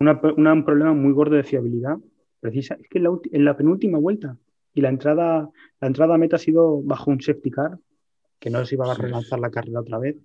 un 0.00 0.64
problema 0.64 0.92
muy 0.92 1.12
gordo 1.12 1.36
de 1.36 1.42
fiabilidad. 1.42 1.96
Precisa, 2.40 2.74
es 2.80 2.88
que 2.88 2.98
en 2.98 3.44
la, 3.44 3.56
penúltima 3.56 3.98
vuelta 3.98 4.36
y 4.72 4.80
la 4.80 4.90
entrada, 4.90 5.50
la 5.80 5.88
entrada 5.88 6.14
a 6.14 6.18
meta 6.18 6.36
ha 6.36 6.38
sido 6.38 6.80
bajo 6.82 7.10
un 7.10 7.20
safety 7.20 7.50
car, 7.50 7.78
que 8.38 8.50
no 8.50 8.64
se 8.64 8.76
iba 8.76 8.90
a 8.90 8.94
relanzar 8.94 9.40
la 9.40 9.50
carrera 9.50 9.80
otra 9.80 9.98
vez. 9.98 10.16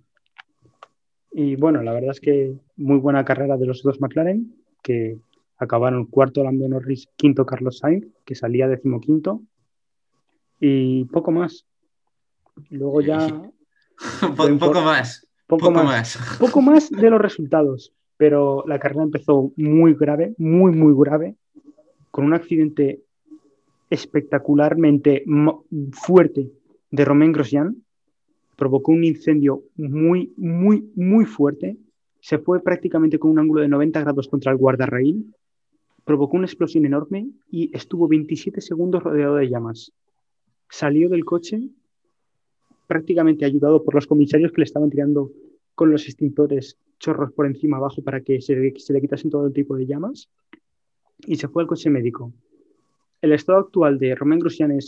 Y 1.32 1.56
bueno, 1.56 1.82
la 1.82 1.92
verdad 1.92 2.12
es 2.12 2.20
que 2.20 2.54
muy 2.76 2.98
buena 2.98 3.24
carrera 3.24 3.56
de 3.56 3.66
los 3.66 3.82
dos 3.82 4.00
McLaren, 4.00 4.54
que 4.84 5.18
acabaron 5.58 6.06
cuarto 6.06 6.44
Lando 6.44 6.68
Norris, 6.68 7.08
quinto 7.16 7.44
Carlos 7.44 7.78
Sainz, 7.78 8.06
que 8.24 8.36
salía 8.36 8.68
decimoquinto. 8.68 9.42
Y 10.60 11.06
poco 11.06 11.32
más. 11.32 11.66
Luego 12.70 13.00
ya. 13.00 13.26
poco, 14.36 14.80
más. 14.82 15.26
Poco, 15.48 15.72
más. 15.72 16.18
Poco 16.38 16.62
más 16.62 16.88
de 16.90 17.10
los 17.10 17.20
resultados 17.20 17.92
pero 18.16 18.64
la 18.66 18.78
carrera 18.78 19.02
empezó 19.02 19.52
muy 19.56 19.94
grave, 19.94 20.34
muy, 20.38 20.72
muy 20.72 20.94
grave, 20.96 21.36
con 22.10 22.24
un 22.24 22.34
accidente 22.34 23.00
espectacularmente 23.90 25.24
fuerte 25.92 26.50
de 26.90 27.04
Romain 27.04 27.32
Grosjean, 27.32 27.76
provocó 28.56 28.92
un 28.92 29.04
incendio 29.04 29.64
muy, 29.76 30.32
muy, 30.36 30.90
muy 30.94 31.24
fuerte, 31.24 31.76
se 32.24 32.38
fue 32.38 32.62
prácticamente 32.62 33.18
con 33.18 33.32
un 33.32 33.38
ángulo 33.38 33.60
de 33.60 33.68
90 33.68 34.00
grados 34.00 34.28
contra 34.28 34.50
el 34.50 34.56
guardarraíl, 34.56 35.34
provocó 36.06 36.38
una 36.38 36.46
explosión 36.46 36.86
enorme 36.86 37.28
y 37.50 37.70
estuvo 37.76 38.08
27 38.08 38.62
segundos 38.62 39.02
rodeado 39.02 39.36
de 39.36 39.50
llamas. 39.50 39.92
Salió 40.70 41.10
del 41.10 41.26
coche 41.26 41.68
prácticamente 42.86 43.44
ayudado 43.44 43.84
por 43.84 43.94
los 43.94 44.06
comisarios 44.06 44.52
que 44.52 44.62
le 44.62 44.64
estaban 44.64 44.88
tirando 44.88 45.32
con 45.74 45.90
los 45.90 46.06
extintores 46.06 46.78
chorros 46.98 47.30
por 47.30 47.44
encima 47.44 47.76
abajo 47.76 48.02
para 48.02 48.22
que 48.22 48.40
se, 48.40 48.54
le 48.56 49.00
quitasen 49.02 49.30
todo 49.30 49.46
el 49.46 49.52
tipo 49.52 49.76
de 49.76 49.84
llamas 49.84 50.30
y 51.26 51.36
se 51.36 51.48
fue 51.48 51.62
al 51.62 51.68
coche 51.68 51.90
médico. 51.90 52.32
El 53.20 53.32
estado 53.32 53.58
actual 53.58 53.98
de 53.98 54.14
Romain 54.14 54.40
Grosjean 54.40 54.78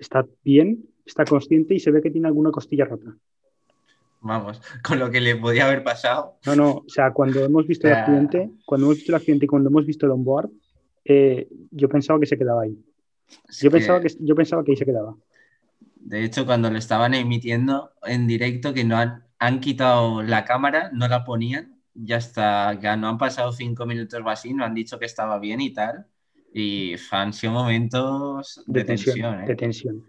está 0.00 0.26
bien, 0.42 0.88
está 1.04 1.26
consciente 1.26 1.74
y 1.74 1.80
se 1.80 1.90
ve 1.90 2.00
que 2.00 2.10
tiene 2.10 2.28
alguna 2.28 2.50
costilla 2.50 2.86
rota. 2.86 3.14
Vamos, 4.20 4.60
con 4.82 4.98
lo 4.98 5.10
que 5.10 5.20
le 5.20 5.36
podía 5.36 5.66
haber 5.66 5.84
pasado. 5.84 6.38
No, 6.46 6.56
no, 6.56 6.70
o 6.70 6.88
sea, 6.88 7.12
cuando 7.12 7.44
hemos 7.44 7.66
visto 7.66 7.86
el 7.86 7.94
accidente, 7.94 8.50
cuando 8.64 8.86
hemos 8.86 8.96
visto 8.96 9.12
el 9.12 9.16
accidente 9.16 9.44
y 9.44 9.48
cuando 9.48 9.68
hemos 9.70 9.86
visto 9.86 10.06
el 10.06 10.12
onboard, 10.12 10.50
eh, 11.04 11.48
yo 11.70 11.88
pensaba 11.88 12.18
que 12.20 12.26
se 12.26 12.36
quedaba 12.36 12.62
ahí. 12.62 12.78
Yo, 13.60 13.70
pensaba 13.70 14.00
que, 14.00 14.08
yo 14.20 14.34
pensaba 14.34 14.64
que 14.64 14.72
ahí 14.72 14.76
se 14.76 14.86
quedaba. 14.86 15.14
De 15.96 16.24
hecho, 16.24 16.46
cuando 16.46 16.70
lo 16.70 16.78
estaban 16.78 17.14
emitiendo 17.14 17.92
en 18.02 18.26
directo, 18.26 18.72
que 18.72 18.84
no 18.84 18.96
han, 18.96 19.24
han 19.38 19.60
quitado 19.60 20.22
la 20.22 20.44
cámara, 20.44 20.90
no 20.92 21.08
la 21.08 21.24
ponían, 21.24 21.78
ya 21.94 22.16
está, 22.16 22.78
ya 22.80 22.96
no 22.96 23.08
han 23.08 23.18
pasado 23.18 23.52
cinco 23.52 23.86
minutos 23.86 24.20
o 24.24 24.28
así, 24.28 24.54
no 24.54 24.64
han 24.64 24.74
dicho 24.74 24.98
que 24.98 25.06
estaba 25.06 25.38
bien 25.38 25.60
y 25.60 25.72
tal. 25.72 26.06
Y 26.52 26.94
han 27.10 27.32
sido 27.32 27.52
momentos 27.52 28.62
de, 28.66 28.84
tensión. 28.84 29.40
¿eh? 29.40 29.46
De 29.46 29.56
tensión. 29.56 30.04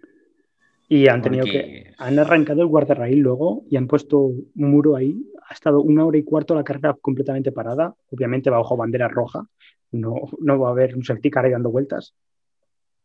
Y 0.91 1.08
han 1.08 1.21
tenido 1.21 1.45
que. 1.45 1.93
Han 1.99 2.17
arrancado 2.17 2.62
el 2.62 2.67
guardarraíl 2.67 3.19
luego 3.19 3.63
y 3.69 3.78
han 3.78 3.88
puesto 3.88 4.19
un 4.19 4.45
muro 4.56 4.95
ahí. 4.95 5.23
Ha 5.47 5.54
estado 5.54 5.82
una 5.82 6.04
hora 6.04 6.17
y 6.17 6.23
cuarto 6.23 6.56
la 6.56 6.63
carrera 6.63 6.97
completamente 6.99 7.52
parada. 7.52 7.95
Obviamente 8.10 8.49
bajo 8.49 8.75
bandera 8.75 9.08
roja. 9.08 9.47
No, 9.91 10.15
no 10.39 10.60
va 10.60 10.69
a 10.69 10.71
haber 10.71 10.95
un 10.95 11.04
safety 11.04 11.30
car 11.30 11.45
ahí 11.45 11.52
dando 11.52 11.69
vueltas. 11.69 12.15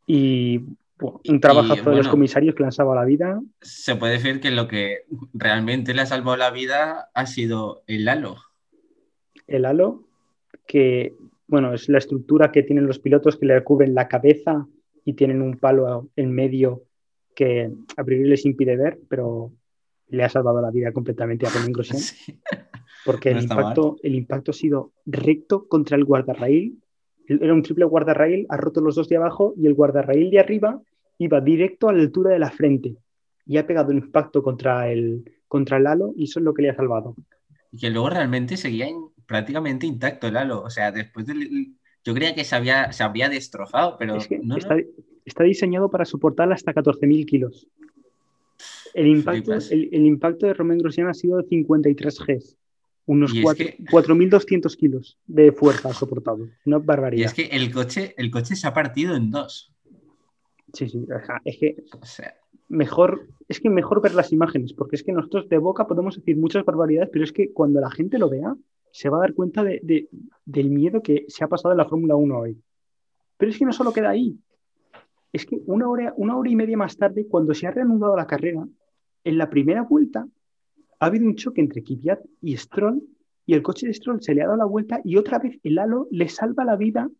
Y 0.07 0.63
un 1.01 1.41
trabajazo 1.41 1.91
de 1.91 1.97
los 1.97 2.09
comisarios 2.09 2.55
que 2.55 2.63
le 2.63 2.67
han 2.67 2.73
salvado 2.73 3.01
la 3.01 3.05
vida. 3.05 3.41
Se 3.61 3.97
puede 3.97 4.15
decir 4.15 4.41
que 4.41 4.51
lo 4.51 4.67
que 4.67 5.01
realmente 5.35 5.93
le 5.93 6.03
ha 6.03 6.07
salvado 6.07 6.37
la 6.39 6.51
vida 6.51 7.11
ha 7.13 7.27
sido 7.27 7.83
el 7.87 8.09
halo. 8.09 8.37
El 9.47 9.67
halo, 9.67 10.05
que 10.67 11.15
bueno, 11.47 11.75
es 11.75 11.91
la 11.91 11.99
estructura 11.99 12.51
que 12.51 12.63
tienen 12.63 12.87
los 12.87 12.99
pilotos 12.99 13.37
que 13.37 13.47
le 13.47 13.63
cubren 13.63 13.95
la 13.95 14.09
cabeza 14.09 14.67
y 15.05 15.13
tienen 15.15 15.43
un 15.43 15.59
palo 15.59 16.09
en 16.17 16.33
medio 16.33 16.85
que 17.35 17.71
a 17.97 18.05
priori 18.05 18.29
les 18.29 18.45
impide 18.45 18.77
ver, 18.77 18.99
pero 19.09 19.53
le 20.09 20.25
ha 20.25 20.29
salvado 20.29 20.61
la 20.61 20.71
vida 20.71 20.93
completamente 20.93 21.47
a 21.47 21.51
Romain 21.51 21.73
Grosjean. 21.73 22.03
Porque 23.05 23.31
el, 23.31 23.43
impacto, 23.43 23.97
el 24.03 24.15
impacto 24.15 24.53
ha 24.53 24.55
sido 24.55 24.93
recto 25.05 25.69
contra 25.69 25.97
el 25.97 26.05
guardarraíl 26.05 26.79
era 27.27 27.55
un 27.55 27.63
triple 27.63 27.85
guardarraíl, 27.85 28.47
ha 28.49 28.57
roto 28.57 28.81
los 28.81 28.95
dos 28.95 29.09
de 29.09 29.17
abajo 29.17 29.55
y 29.57 29.67
el 29.67 29.75
guardarraíl 29.75 30.31
de 30.31 30.41
arriba 30.41 30.81
iba 31.19 31.41
directo 31.41 31.89
a 31.89 31.93
la 31.93 32.03
altura 32.03 32.31
de 32.31 32.39
la 32.39 32.51
frente 32.51 32.97
y 33.47 33.57
ha 33.57 33.67
pegado 33.67 33.91
un 33.91 33.99
impacto 33.99 34.43
contra 34.43 34.91
el, 34.91 35.25
contra 35.49 35.79
el 35.79 35.87
halo 35.87 36.13
y 36.17 36.25
eso 36.25 36.41
es 36.41 36.45
lo 36.45 36.55
que 36.55 36.63
le 36.63 36.71
ha 36.71 36.75
salvado. 36.75 37.15
Y 37.71 37.79
que 37.79 37.91
luego 37.91 38.11
realmente 38.11 38.57
seguía 38.57 38.89
prácticamente 39.27 39.87
intacto 39.87 40.27
el 40.27 40.37
halo. 40.37 40.63
O 40.63 40.71
sea, 40.71 40.93
después 40.93 41.27
del... 41.27 41.77
Yo 42.05 42.13
creía 42.13 42.35
que 42.35 42.45
se 42.45 42.55
había, 42.55 42.93
se 42.93 43.03
había 43.03 43.31
destrozado, 43.31 43.97
pero 43.99 44.19
no, 44.43 44.57
está, 44.57 44.77
está, 45.25 45.45
diseñado 45.45 45.91
para 45.91 46.05
soportar 46.05 46.53
hasta 46.53 46.75
14.000 46.75 47.27
kilos. 47.27 47.67
El 48.95 49.09
impacto, 49.09 49.55
el, 49.55 49.89
el, 49.93 50.07
impacto 50.07 50.47
de 50.47 50.55
Romain 50.55 50.79
Grosjean 50.79 51.09
ha 51.09 51.15
sido 51.15 51.39
de 51.39 51.45
53 51.49 52.19
Gs. 52.21 52.57
Unos 53.07 53.35
4.200 53.35 54.77
kilos 54.77 55.19
de 55.27 55.53
fuerza 55.53 55.93
soportado. 55.93 56.49
Una 56.65 56.79
barbaridad. 56.79 57.23
Y 57.23 57.25
es 57.25 57.35
que 57.35 57.55
el 57.55 57.71
coche, 57.71 58.15
el 58.17 58.31
coche 58.31 58.57
se 58.57 58.67
ha 58.67 58.73
partido 58.73 59.15
en 59.15 59.31
dos. 59.31 59.73
Sí, 60.73 60.89
sí. 60.89 61.07
es 61.45 61.59
que 61.59 61.77
mejor, 62.69 63.29
es 63.49 63.61
que 63.61 63.71
mejor 63.71 64.01
ver 64.01 64.15
las 64.15 64.33
imágenes, 64.33 64.73
porque 64.73 64.97
es 64.97 65.03
que 65.03 65.13
nosotros 65.13 65.49
de 65.49 65.59
boca 65.59 65.87
podemos 65.87 66.17
decir 66.17 66.37
muchas 66.37 66.65
barbaridades, 66.65 67.11
pero 67.13 67.25
es 67.25 67.33
que 67.33 67.53
cuando 67.53 67.81
la 67.81 67.91
gente 67.91 68.19
lo 68.19 68.29
vea, 68.29 68.55
se 68.91 69.09
va 69.09 69.19
a 69.19 69.21
dar 69.21 69.35
cuenta 69.35 69.63
de, 69.63 70.09
del 70.45 70.71
miedo 70.71 71.03
que 71.03 71.25
se 71.29 71.45
ha 71.45 71.49
pasado 71.49 71.73
en 71.73 71.79
la 71.79 71.89
Fórmula 71.89 72.17
1 72.17 72.39
hoy. 72.39 72.59
Pero 73.37 73.51
es 73.51 73.59
que 73.59 73.65
no 73.65 73.73
solo 73.73 73.93
queda 73.93 74.11
ahí. 74.11 74.39
Es 75.35 75.47
que 75.47 75.61
una 75.67 75.89
hora, 75.89 76.15
una 76.17 76.37
hora 76.37 76.49
y 76.49 76.55
media 76.55 76.77
más 76.77 76.97
tarde, 76.97 77.27
cuando 77.27 77.55
se 77.55 77.67
ha 77.67 77.73
reanudado 77.73 78.17
la 78.17 78.25
carrera, 78.25 78.65
en 79.25 79.37
la 79.37 79.51
primera 79.51 79.83
vuelta 79.83 80.29
ha 81.01 81.07
habido 81.07 81.27
un 81.27 81.35
choque 81.35 81.61
entre 81.61 81.83
Kvyat 81.83 82.21
y 82.41 82.57
Stroll 82.57 83.03
y 83.45 83.55
el 83.55 83.61
coche 83.61 83.89
de 83.89 83.95
Stroll 83.95 84.23
se 84.23 84.33
le 84.33 84.43
ha 84.43 84.47
dado 84.47 84.59
la 84.59 84.65
vuelta 84.65 85.01
y 85.05 85.17
otra 85.17 85.41
vez 85.41 85.59
el 85.65 85.81
halo 85.81 86.07
le 86.13 86.29
salva 86.29 86.65
la 86.65 86.77
vida 86.77 87.11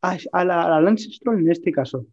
a, 0.00 0.44
la, 0.44 0.80
Lance 0.80 1.12
Stroll 1.12 1.38
en 1.38 1.52
este 1.52 1.70
caso, 1.70 2.04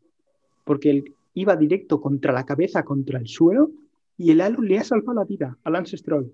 porque 0.66 0.92
él 0.92 1.16
iba 1.34 1.56
directo 1.56 2.00
contra 2.00 2.32
la 2.32 2.46
cabeza, 2.46 2.84
contra 2.84 3.18
el 3.18 3.28
suelo 3.28 3.72
y 4.20 4.30
el 4.30 4.42
halo 4.42 4.62
le 4.62 4.78
ha 4.78 4.84
salvado 4.84 5.16
la 5.16 5.26
vida 5.26 5.58
a 5.64 5.70
Lance 5.72 5.98
Stroll. 5.98 6.32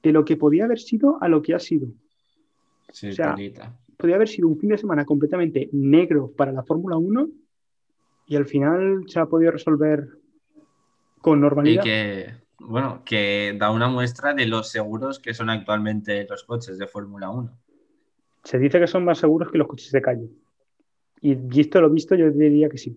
de 0.00 0.12
lo 0.12 0.24
que 0.24 0.36
podía 0.36 0.66
haber 0.66 0.78
sido 0.78 1.20
a 1.20 1.28
lo 1.28 1.42
que 1.42 1.54
ha 1.54 1.58
sido. 1.58 1.88
Sí, 2.92 3.08
O 3.08 3.12
sea. 3.14 3.34
Podría 3.96 4.16
haber 4.16 4.28
sido 4.28 4.46
un 4.46 4.58
fin 4.58 4.70
de 4.70 4.78
semana 4.78 5.04
completamente 5.04 5.68
negro 5.72 6.30
para 6.34 6.52
la 6.52 6.62
Fórmula 6.62 6.96
1 6.96 7.28
y 8.30 8.36
al 8.36 8.46
final 8.46 9.04
se 9.08 9.18
ha 9.18 9.26
podido 9.26 9.50
resolver 9.50 10.06
con 11.20 11.40
Y 11.40 11.42
normalidad. 11.42 11.82
que, 11.82 12.32
bueno, 12.60 13.02
que 13.04 13.56
da 13.58 13.72
una 13.72 13.88
muestra 13.88 14.32
de 14.34 14.46
los 14.46 14.70
seguros 14.70 15.18
que 15.18 15.34
son 15.34 15.50
actualmente 15.50 16.24
los 16.30 16.44
coches 16.44 16.78
de 16.78 16.86
Fórmula 16.86 17.28
1. 17.28 17.58
Se 18.44 18.58
dice 18.60 18.78
que 18.78 18.86
son 18.86 19.04
más 19.04 19.18
seguros 19.18 19.50
que 19.50 19.58
los 19.58 19.66
coches 19.66 19.90
de 19.90 20.00
calle. 20.00 20.30
Y 21.20 21.34
visto 21.34 21.80
lo 21.80 21.90
visto, 21.90 22.14
yo 22.14 22.30
te 22.30 22.38
diría 22.38 22.68
que 22.68 22.78
sí. 22.78 22.96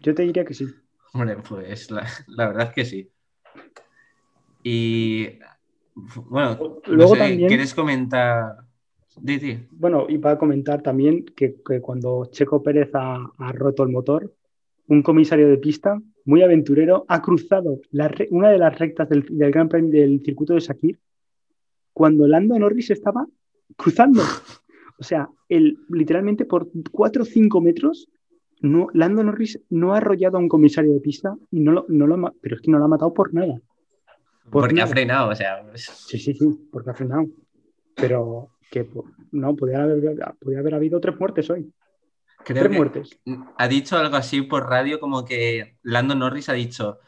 Yo 0.00 0.14
te 0.14 0.22
diría 0.22 0.46
que 0.46 0.54
sí. 0.54 0.66
Hombre, 1.12 1.36
pues 1.46 1.90
la, 1.90 2.06
la 2.28 2.46
verdad 2.48 2.68
es 2.68 2.72
que 2.74 2.84
sí. 2.86 3.10
Y 4.62 5.38
bueno, 6.16 6.56
no 6.56 6.80
Luego 6.86 7.14
sé, 7.14 7.18
también- 7.20 7.48
¿quieres 7.48 7.74
comentar? 7.74 8.56
Di, 9.20 9.38
di. 9.38 9.58
Bueno, 9.70 10.06
y 10.08 10.18
para 10.18 10.38
comentar 10.38 10.82
también 10.82 11.24
que, 11.24 11.56
que 11.66 11.80
cuando 11.80 12.26
Checo 12.30 12.62
Pérez 12.62 12.90
ha, 12.94 13.24
ha 13.38 13.52
roto 13.52 13.82
el 13.82 13.88
motor, 13.90 14.34
un 14.88 15.02
comisario 15.02 15.48
de 15.48 15.58
pista 15.58 16.00
muy 16.24 16.42
aventurero 16.42 17.04
ha 17.08 17.22
cruzado 17.22 17.80
la 17.90 18.12
una 18.30 18.50
de 18.50 18.58
las 18.58 18.78
rectas 18.78 19.08
del, 19.08 19.24
del 19.28 19.50
Gran 19.52 19.68
Premio 19.68 19.90
del 19.90 20.20
circuito 20.24 20.54
de 20.54 20.60
Sakir 20.60 20.98
cuando 21.92 22.26
Lando 22.26 22.58
Norris 22.58 22.90
estaba 22.90 23.26
cruzando. 23.76 24.22
O 24.98 25.04
sea, 25.04 25.28
él 25.48 25.78
literalmente 25.88 26.44
por 26.44 26.68
4 26.90 27.22
o 27.22 27.26
5 27.26 27.60
metros, 27.60 28.08
no, 28.60 28.88
Lando 28.92 29.22
Norris 29.22 29.60
no 29.70 29.94
ha 29.94 29.98
arrollado 29.98 30.36
a 30.36 30.40
un 30.40 30.48
comisario 30.48 30.92
de 30.92 31.00
pista 31.00 31.36
y 31.50 31.60
no 31.60 31.72
lo, 31.72 31.86
no 31.88 32.06
lo 32.06 32.26
ha 32.26 32.32
pero 32.40 32.56
es 32.56 32.62
que 32.62 32.70
no 32.70 32.78
lo 32.78 32.84
ha 32.84 32.88
matado 32.88 33.12
por 33.14 33.32
nada. 33.32 33.60
Por 34.50 34.62
Porque 34.62 34.74
ha 34.74 34.84
nada. 34.84 34.86
frenado, 34.88 35.30
o 35.30 35.34
sea, 35.34 35.64
Sí, 35.74 36.18
sí, 36.18 36.34
sí, 36.34 36.68
porque 36.70 36.90
ha 36.90 36.94
frenado. 36.94 37.26
Pero 37.94 38.50
que 38.70 38.84
po- 38.84 39.06
no, 39.32 39.54
podría 39.56 39.82
haber, 39.84 40.74
habido 40.74 41.00
tres 41.00 41.18
muertes 41.18 41.48
hoy. 41.50 41.72
creo 42.44 42.62
tres 42.64 42.70
que 42.70 42.76
muertes. 42.76 43.18
ha 43.56 43.68
dicho 43.68 43.96
algo 43.96 44.16
así 44.16 44.42
por 44.42 44.68
radio 44.68 45.00
como 45.00 45.24
que 45.24 45.76
Lando 45.82 46.14
Norris 46.14 46.48
ha 46.48 46.52
dicho, 46.54 46.98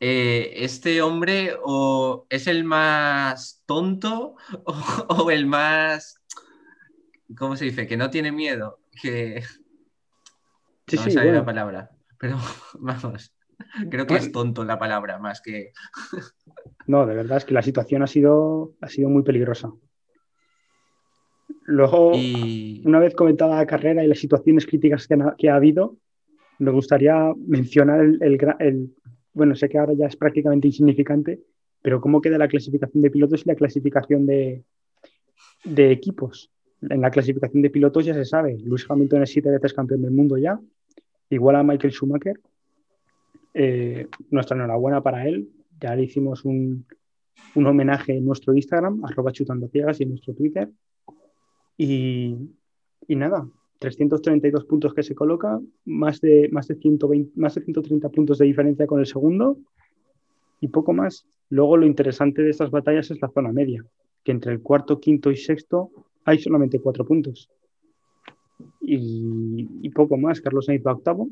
eh, 0.00 0.52
este 0.56 1.00
hombre 1.02 1.56
o 1.64 2.26
es 2.28 2.46
el 2.46 2.64
más 2.64 3.62
tonto 3.66 4.36
o, 4.64 4.74
o 5.08 5.30
el 5.30 5.46
más, 5.46 6.20
¿cómo 7.36 7.56
se 7.56 7.64
dice? 7.66 7.86
Que 7.86 7.96
no 7.96 8.10
tiene 8.10 8.32
miedo, 8.32 8.80
que 9.00 9.42
Sí, 10.88 10.96
no 10.96 11.02
sí, 11.02 11.14
bueno. 11.14 11.32
la 11.32 11.44
palabra, 11.44 11.90
pero 12.18 12.36
vamos, 12.78 13.34
creo 13.90 14.06
que 14.06 14.16
es 14.16 14.30
tonto 14.30 14.64
la 14.64 14.78
palabra 14.78 15.18
más 15.18 15.40
que... 15.40 15.72
No, 16.86 17.04
de 17.06 17.14
verdad 17.16 17.38
es 17.38 17.44
que 17.44 17.54
la 17.54 17.62
situación 17.62 18.02
ha 18.02 18.06
sido, 18.06 18.74
ha 18.80 18.88
sido 18.88 19.08
muy 19.08 19.24
peligrosa. 19.24 19.72
Luego, 21.66 22.12
Y 22.14 22.82
una 22.84 22.98
vez 23.00 23.14
comentada 23.14 23.56
la 23.56 23.66
carrera 23.66 24.04
y 24.04 24.06
las 24.08 24.18
situaciones 24.18 24.66
críticas 24.66 25.06
que, 25.06 25.14
han- 25.14 25.34
que 25.36 25.48
ha 25.48 25.56
habido, 25.56 25.96
me 26.58 26.70
gustaría 26.70 27.32
mencionar 27.36 28.00
el, 28.00 28.22
el 28.22 28.38
gra- 28.38 28.56
el- 28.60 28.94
bueno, 29.34 29.54
sé 29.54 29.68
que 29.68 29.78
ahora 29.78 29.92
ya 29.94 30.06
es 30.06 30.16
prácticamente 30.16 30.68
insignificante, 30.68 31.40
pero 31.82 32.00
cómo 32.00 32.20
queda 32.20 32.38
la 32.38 32.48
clasificación 32.48 33.02
de 33.02 33.10
pilotos 33.10 33.42
y 33.44 33.48
la 33.48 33.54
clasificación 33.54 34.26
de, 34.26 34.62
de 35.64 35.90
equipos. 35.92 36.50
En 36.82 37.00
la 37.00 37.10
clasificación 37.10 37.62
de 37.62 37.70
pilotos 37.70 38.04
ya 38.04 38.14
se 38.14 38.24
sabe, 38.24 38.56
Lewis 38.58 38.86
Hamilton 38.88 39.22
es 39.24 39.30
siete 39.30 39.50
veces 39.50 39.74
campeón 39.74 40.02
del 40.02 40.12
mundo 40.12 40.36
ya, 40.38 40.58
igual 41.30 41.56
a 41.56 41.62
Michael 41.62 41.92
Schumacher. 41.92 42.38
Eh, 43.54 44.06
nuestra 44.30 44.56
enhorabuena 44.56 45.02
para 45.02 45.26
él, 45.26 45.48
ya 45.80 45.94
le 45.96 46.04
hicimos 46.04 46.44
un, 46.44 46.84
un 47.54 47.66
homenaje 47.66 48.16
en 48.16 48.24
nuestro 48.24 48.54
Instagram, 48.54 49.04
arroba 49.04 49.32
chutando 49.32 49.68
ciegas 49.68 49.98
y 50.00 50.04
en 50.04 50.10
nuestro 50.10 50.34
Twitter. 50.34 50.70
Y, 51.78 52.36
y 53.06 53.16
nada, 53.16 53.46
332 53.78 54.64
puntos 54.64 54.94
que 54.94 55.02
se 55.02 55.14
coloca, 55.14 55.60
más 55.84 56.20
de, 56.20 56.48
más, 56.50 56.68
de 56.68 56.76
120, 56.76 57.32
más 57.38 57.54
de 57.54 57.62
130 57.62 58.08
puntos 58.08 58.38
de 58.38 58.46
diferencia 58.46 58.86
con 58.86 59.00
el 59.00 59.06
segundo 59.06 59.58
y 60.60 60.68
poco 60.68 60.92
más. 60.92 61.26
Luego 61.50 61.76
lo 61.76 61.86
interesante 61.86 62.42
de 62.42 62.50
estas 62.50 62.70
batallas 62.70 63.10
es 63.10 63.20
la 63.20 63.28
zona 63.28 63.52
media, 63.52 63.84
que 64.24 64.32
entre 64.32 64.52
el 64.52 64.60
cuarto, 64.62 64.98
quinto 64.98 65.30
y 65.30 65.36
sexto 65.36 65.90
hay 66.24 66.38
solamente 66.38 66.80
cuatro 66.80 67.04
puntos. 67.04 67.50
Y, 68.80 69.68
y 69.82 69.90
poco 69.90 70.16
más, 70.16 70.40
Carlos 70.40 70.66
Sainz 70.66 70.82
va 70.86 70.92
octavo, 70.92 71.28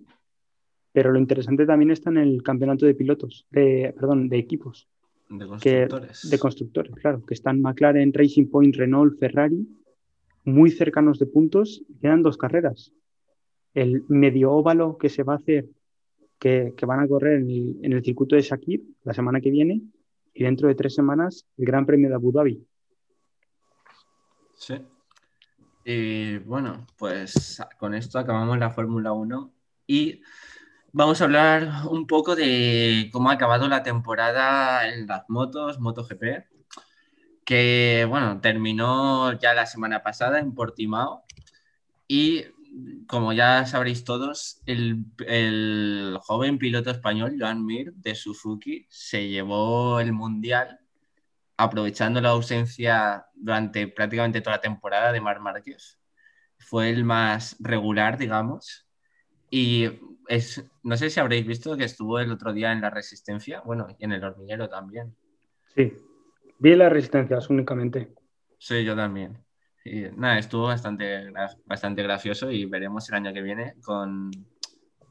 pero 0.93 1.11
lo 1.11 1.19
interesante 1.19 1.67
también 1.67 1.91
está 1.91 2.11
en 2.11 2.19
el 2.19 2.43
campeonato 2.43 2.87
de 2.87 2.95
pilotos, 2.95 3.47
de, 3.51 3.93
perdón, 3.99 4.29
de 4.29 4.39
equipos 4.39 4.87
de 5.31 5.39
que- 5.39 5.47
constructores. 5.89 6.31
de 6.31 6.39
constructores, 6.39 6.95
claro, 6.97 7.25
que 7.27 7.35
están 7.35 7.61
McLaren, 7.61 8.13
Racing 8.13 8.47
Point, 8.47 8.77
Renault, 8.77 9.19
Ferrari, 9.19 9.67
muy 10.45 10.71
cercanos 10.71 11.19
de 11.19 11.27
puntos, 11.27 11.83
quedan 12.01 12.23
dos 12.23 12.37
carreras. 12.37 12.93
El 13.75 14.05
medio 14.09 14.53
óvalo 14.53 14.99
que 14.99 15.09
se 15.09 15.23
va 15.23 15.35
a 15.35 15.37
hacer, 15.37 15.67
que, 16.39 16.75
que 16.77 16.87
van 16.87 17.01
a 17.01 17.09
correr 17.09 17.41
en 17.41 17.51
el, 17.51 17.77
en 17.83 17.93
el 17.93 18.05
circuito 18.05 18.37
de 18.37 18.43
Shakir 18.43 18.83
la 19.03 19.15
semana 19.15 19.41
que 19.41 19.51
viene, 19.51 19.83
y 20.35 20.45
dentro 20.45 20.69
de 20.69 20.75
tres 20.75 20.95
semanas 20.95 21.47
el 21.57 21.65
Gran 21.65 21.87
Premio 21.87 22.09
de 22.09 22.15
Abu 22.17 22.33
Dhabi. 22.33 22.67
Sí. 24.55 24.75
Bueno, 26.47 26.87
pues 26.97 27.63
con 27.79 27.95
esto 27.95 28.19
acabamos 28.19 28.59
la 28.59 28.71
Fórmula 28.71 29.13
1 29.13 29.53
y 29.87 30.23
vamos 30.93 31.21
a 31.21 31.25
hablar 31.25 31.69
un 31.91 32.07
poco 32.07 32.35
de 32.35 33.11
cómo 33.13 33.29
ha 33.29 33.35
acabado 33.35 33.69
la 33.69 33.83
temporada 33.83 34.89
en 34.89 35.07
las 35.07 35.29
motos, 35.29 35.79
MotoGP, 35.81 36.47
que 37.45 38.07
bueno, 38.09 38.41
terminó 38.41 39.33
ya 39.39 39.55
la 39.55 39.67
semana 39.67 40.03
pasada 40.03 40.39
en 40.39 40.55
Portimao 40.55 41.25
y 42.09 42.45
como 43.07 43.33
ya 43.33 43.67
sabréis 43.67 44.05
todos, 44.05 44.61
el, 44.67 46.19
joven 46.23 46.59
piloto 46.59 46.91
español, 46.91 47.37
Joan 47.39 47.65
Mir, 47.65 47.93
de 47.95 48.15
Suzuki, 48.15 48.87
se 48.89 49.29
llevó 49.29 50.01
el 50.01 50.13
Mundial 50.13 50.81
aprovechando 51.57 52.21
la 52.21 52.31
ausencia 52.31 53.27
durante 53.35 53.87
prácticamente 53.87 54.41
toda 54.41 54.57
la 54.57 54.63
temporada 54.63 55.13
de 55.13 55.21
Mar 55.21 55.41
Márquez. 55.41 56.01
Fue 56.59 56.91
el 56.91 57.05
más 57.05 57.57
regular, 57.61 58.19
digamos. 58.19 58.89
Y 59.51 60.01
es, 60.27 60.65
no 60.83 60.97
sé 60.97 61.11
si 61.11 61.21
habréis 61.21 61.47
visto 61.47 61.77
que 61.77 61.85
estuvo 61.85 62.19
el 62.19 62.33
otro 62.33 62.53
día 62.53 62.73
en 62.73 62.81
la 62.81 62.91
Resistencia, 62.91 63.61
bueno, 63.61 63.87
y 63.99 64.05
en 64.05 64.13
el 64.13 64.25
hormiguero 64.25 64.69
también. 64.69 65.15
Sí, 65.77 65.93
vi 66.59 66.75
las 66.77 66.93
resistencias 66.93 67.49
únicamente. 67.51 68.09
Sí, 68.59 68.85
yo 68.85 68.97
también. 68.97 69.39
Y 69.85 70.03
nada, 70.17 70.39
estuvo 70.39 70.65
bastante, 70.65 71.31
bastante 71.67 72.03
gracioso 72.03 72.51
y 72.51 72.65
veremos 72.65 73.09
el 73.09 73.17
año 73.17 73.33
que 73.35 73.43
viene 73.43 73.75
con 73.85 74.31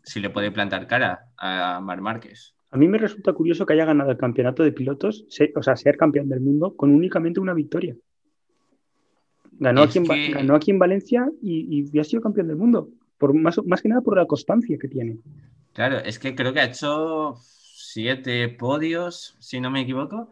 si 0.03 0.19
le 0.19 0.29
puede 0.29 0.51
plantar 0.51 0.87
cara 0.87 1.27
a 1.37 1.79
Mar 1.79 2.01
Márquez. 2.01 2.55
A 2.71 2.77
mí 2.77 2.87
me 2.87 2.97
resulta 2.97 3.33
curioso 3.33 3.65
que 3.65 3.73
haya 3.73 3.85
ganado 3.85 4.09
el 4.09 4.17
campeonato 4.17 4.63
de 4.63 4.71
pilotos, 4.71 5.25
o 5.55 5.61
sea, 5.61 5.75
ser 5.75 5.95
campeón 5.95 6.27
del 6.27 6.39
mundo 6.41 6.75
con 6.75 6.89
únicamente 6.89 7.39
una 7.39 7.53
victoria. 7.53 7.95
Ganó, 9.59 9.83
aquí 9.83 9.99
en, 9.99 10.05
que- 10.05 10.31
ganó 10.31 10.55
aquí 10.55 10.71
en 10.71 10.79
Valencia 10.79 11.29
y, 11.41 11.87
y 11.93 11.99
ha 11.99 12.03
sido 12.03 12.21
campeón 12.21 12.47
del 12.47 12.57
mundo. 12.57 12.89
Por 13.19 13.33
más, 13.35 13.63
más 13.65 13.81
que 13.81 13.89
nada 13.89 14.01
por 14.01 14.17
la 14.17 14.25
constancia 14.25 14.77
que 14.79 14.87
tiene. 14.87 15.19
Claro, 15.73 15.99
es 15.99 16.17
que 16.17 16.33
creo 16.35 16.51
que 16.51 16.59
ha 16.61 16.65
hecho 16.65 17.35
siete 17.39 18.49
podios, 18.49 19.37
si 19.39 19.61
no 19.61 19.69
me 19.69 19.81
equivoco, 19.81 20.31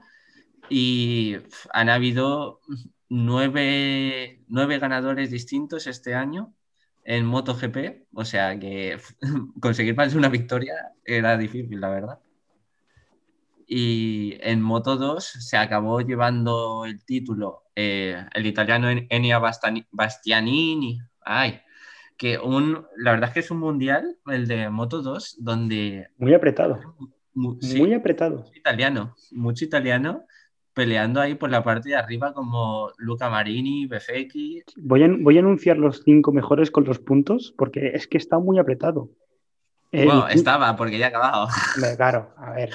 y 0.70 1.38
han 1.74 1.90
habido 1.90 2.62
nueve, 3.10 4.42
nueve 4.48 4.80
ganadores 4.80 5.32
distintos 5.32 5.88
este 5.88 6.14
año 6.16 6.54
en 7.04 7.26
MotoGP, 7.26 8.06
o 8.14 8.24
sea 8.26 8.58
que 8.60 8.98
conseguir 9.62 9.96
más 9.96 10.12
de 10.14 10.18
una 10.20 10.30
victoria 10.30 10.74
era 11.04 11.38
difícil, 11.38 11.80
la 11.82 11.90
verdad. 11.90 12.20
Y 13.68 14.38
en 14.42 14.62
Moto 14.62 14.98
2 14.98 15.24
se 15.26 15.56
acabó 15.58 16.02
llevando 16.02 16.84
el 16.86 17.04
título 17.06 17.64
eh, 17.76 18.26
el 18.34 18.46
italiano 18.46 18.90
En- 18.90 19.08
Enia 19.10 19.40
Bastani- 19.40 19.88
Bastianini. 19.92 21.00
Ay, 21.22 21.62
que 22.18 22.38
un, 22.38 22.86
la 22.98 23.12
verdad 23.12 23.30
es 23.30 23.34
que 23.34 23.40
es 23.40 23.52
un 23.52 23.60
mundial, 23.60 24.18
el 24.28 24.48
de 24.48 24.70
Moto 24.70 25.02
2, 25.02 25.38
donde 25.40 26.10
Muy 26.18 26.34
apretado. 26.34 26.96
mu- 27.34 27.62
sí, 27.62 27.80
Muy 27.80 27.94
apretado. 27.94 28.40
mucho 28.40 28.52
italiano, 28.56 29.16
mucho 29.32 29.64
italiano 29.66 30.26
peleando 30.74 31.20
ahí 31.20 31.36
por 31.36 31.50
la 31.50 31.64
parte 31.64 31.90
de 31.90 31.96
arriba 31.96 32.34
como 32.34 32.90
Luca 32.98 33.30
Marini, 33.30 33.86
Befecchi. 33.88 34.64
Voy 34.78 35.04
a, 35.04 35.10
voy 35.20 35.38
a 35.38 35.42
anunciar 35.42 35.78
los 35.78 36.02
cinco 36.04 36.32
mejores 36.32 36.72
con 36.72 36.86
los 36.86 37.00
puntos 37.00 37.54
porque 37.58 37.92
es 37.94 38.08
que 38.08 38.18
está 38.18 38.40
muy 38.40 38.58
apretado. 38.60 39.10
El 39.92 40.06
Bueno, 40.06 40.28
estaba 40.30 40.76
porque 40.78 40.98
ya 40.98 41.08
ha 41.08 41.10
acabado. 41.10 41.48
Claro, 41.98 42.30
a 42.38 42.52
ver. 42.54 42.70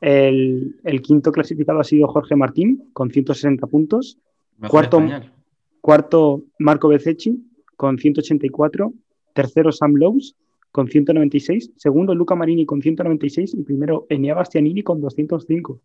El, 0.00 0.76
el 0.84 1.02
quinto 1.02 1.32
clasificado 1.32 1.80
ha 1.80 1.84
sido 1.84 2.06
Jorge 2.08 2.36
Martín 2.36 2.90
con 2.92 3.10
160 3.10 3.66
puntos. 3.66 4.18
Mejor 4.58 4.70
Cuarto- 4.88 4.98
español. 4.98 5.32
Cuarto, 5.80 6.42
Marco 6.58 6.88
Bezzecchi 6.88 7.42
con 7.76 7.98
184. 7.98 8.92
Tercero, 9.32 9.72
Sam 9.72 9.94
Lowe's 9.94 10.36
con 10.72 10.88
196. 10.88 11.72
Segundo, 11.76 12.14
Luca 12.14 12.34
Marini 12.34 12.66
con 12.66 12.82
196. 12.82 13.54
Y 13.54 13.62
primero, 13.62 14.06
Enia 14.08 14.34
Bastianini 14.34 14.82
con 14.82 15.00
205. 15.00 15.80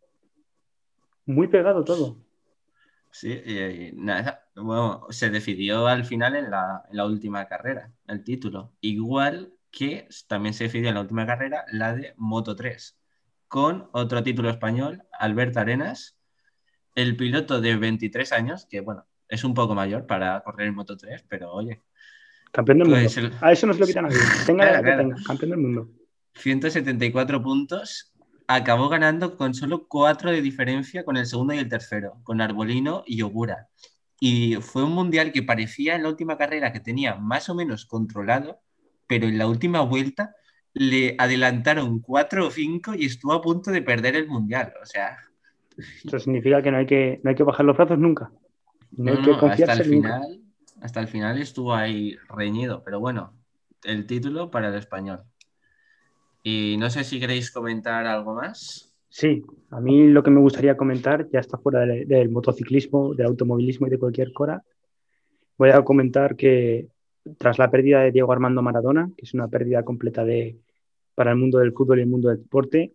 Muy 1.25 1.47
pegado 1.47 1.83
todo. 1.83 2.17
Sí, 3.11 3.91
nada, 3.95 4.47
bueno, 4.55 5.05
se 5.11 5.29
decidió 5.29 5.85
al 5.87 6.03
final 6.03 6.35
en 6.35 6.49
la, 6.49 6.83
en 6.89 6.97
la 6.97 7.05
última 7.05 7.45
carrera, 7.47 7.91
el 8.07 8.23
título. 8.23 8.73
Igual 8.81 9.53
que 9.69 10.07
también 10.27 10.53
se 10.55 10.63
decidió 10.65 10.89
en 10.89 10.95
la 10.95 11.01
última 11.01 11.25
carrera 11.27 11.63
la 11.71 11.93
de 11.95 12.13
Moto 12.17 12.55
3, 12.55 12.97
con 13.47 13.87
otro 13.91 14.23
título 14.23 14.49
español, 14.49 15.03
Alberto 15.11 15.59
Arenas, 15.59 16.17
el 16.95 17.15
piloto 17.15 17.61
de 17.61 17.75
23 17.75 18.31
años, 18.33 18.65
que 18.65 18.81
bueno, 18.81 19.05
es 19.29 19.43
un 19.43 19.53
poco 19.53 19.75
mayor 19.75 20.07
para 20.07 20.41
correr 20.41 20.67
en 20.67 20.75
Moto 20.75 20.97
3, 20.97 21.23
pero 21.29 21.51
oye. 21.53 21.81
Campeón 22.51 22.79
del 22.79 22.89
Pues 22.89 23.17
mundo. 23.17 23.35
el- 23.37 23.43
A 23.43 23.51
eso 23.51 23.65
no 23.67 23.73
se 23.73 23.79
lo 23.79 23.85
quita 23.87 24.01
nadie. 24.03 24.17
Tenga 24.45 24.65
la 24.65 24.71
Claro, 24.71 24.83
que 24.83 24.89
claro. 24.91 25.01
tenga. 25.09 25.15
Campeón 25.27 25.49
del 25.51 25.59
mundo. 25.59 25.89
174 26.35 27.41
puntos, 27.43 28.11
acabó 28.47 28.89
ganando 28.89 29.37
con 29.37 29.53
solo 29.53 29.87
4 29.87 30.31
de 30.31 30.41
diferencia 30.41 31.03
con 31.05 31.17
el 31.17 31.25
segundo 31.25 31.53
y 31.53 31.59
el 31.59 31.69
tercero, 31.69 32.19
con 32.23 32.41
Arbolino 32.41 33.03
y 33.05 33.21
Ogura. 33.21 33.69
Y 34.19 34.55
fue 34.55 34.83
un 34.83 34.93
mundial 34.93 35.31
que 35.31 35.43
parecía 35.43 35.95
en 35.95 36.03
la 36.03 36.09
última 36.09 36.37
carrera 36.37 36.71
que 36.71 36.79
tenía 36.79 37.15
más 37.15 37.49
o 37.49 37.55
menos 37.55 37.85
controlado, 37.85 38.59
pero 39.07 39.27
en 39.27 39.37
la 39.37 39.47
última 39.47 39.81
vuelta 39.81 40.35
le 40.73 41.15
adelantaron 41.17 41.99
4 42.01 42.47
o 42.47 42.51
5 42.51 42.95
y 42.95 43.05
estuvo 43.05 43.33
a 43.33 43.41
punto 43.41 43.71
de 43.71 43.81
perder 43.81 44.15
el 44.15 44.27
mundial. 44.27 44.73
O 44.81 44.85
sea, 44.85 45.17
Eso 46.03 46.19
significa 46.19 46.61
que 46.61 46.71
no 46.71 46.77
hay 46.77 46.85
que, 46.85 47.19
no 47.23 47.29
hay 47.29 47.35
que 47.35 47.43
bajar 47.43 47.65
los 47.65 47.75
brazos 47.77 47.97
nunca. 47.99 48.31
No, 48.91 49.11
hay 49.11 49.17
no, 49.17 49.21
que 49.21 49.31
no, 49.31 49.37
hasta 49.47 49.47
confiarse 49.47 49.83
el 49.83 49.91
nunca. 49.91 50.21
final, 50.21 50.41
hasta 50.81 50.99
el 51.01 51.07
final 51.07 51.39
estuvo 51.41 51.73
ahí 51.73 52.15
reñido, 52.29 52.83
pero 52.83 52.99
bueno, 52.99 53.35
el 53.83 54.05
título 54.07 54.51
para 54.51 54.69
el 54.69 54.75
español. 54.75 55.23
Y 56.43 56.75
no 56.77 56.89
sé 56.89 57.03
si 57.03 57.19
queréis 57.19 57.49
comentar 57.51 58.05
algo 58.05 58.35
más. 58.35 58.93
Sí, 59.09 59.43
a 59.69 59.79
mí 59.79 60.07
lo 60.07 60.23
que 60.23 60.31
me 60.31 60.39
gustaría 60.39 60.75
comentar, 60.75 61.29
ya 61.31 61.39
está 61.39 61.57
fuera 61.57 61.81
del, 61.81 62.07
del 62.07 62.29
motociclismo, 62.29 63.13
del 63.13 63.27
automovilismo 63.27 63.87
y 63.87 63.91
de 63.91 63.99
cualquier 63.99 64.33
cosa, 64.33 64.63
voy 65.57 65.69
a 65.69 65.81
comentar 65.83 66.35
que 66.35 66.87
tras 67.37 67.57
la 67.57 67.71
pérdida 67.71 68.01
de 68.01 68.11
Diego 68.11 68.31
Armando 68.31 68.61
Maradona, 68.61 69.11
que 69.15 69.25
es 69.25 69.33
una 69.33 69.47
pérdida 69.47 69.83
completa 69.83 70.25
de, 70.25 70.57
para 71.15 71.31
el 71.31 71.37
mundo 71.37 71.59
del 71.59 71.73
fútbol 71.73 71.99
y 71.99 72.01
el 72.01 72.09
mundo 72.09 72.29
del 72.29 72.39
deporte, 72.39 72.93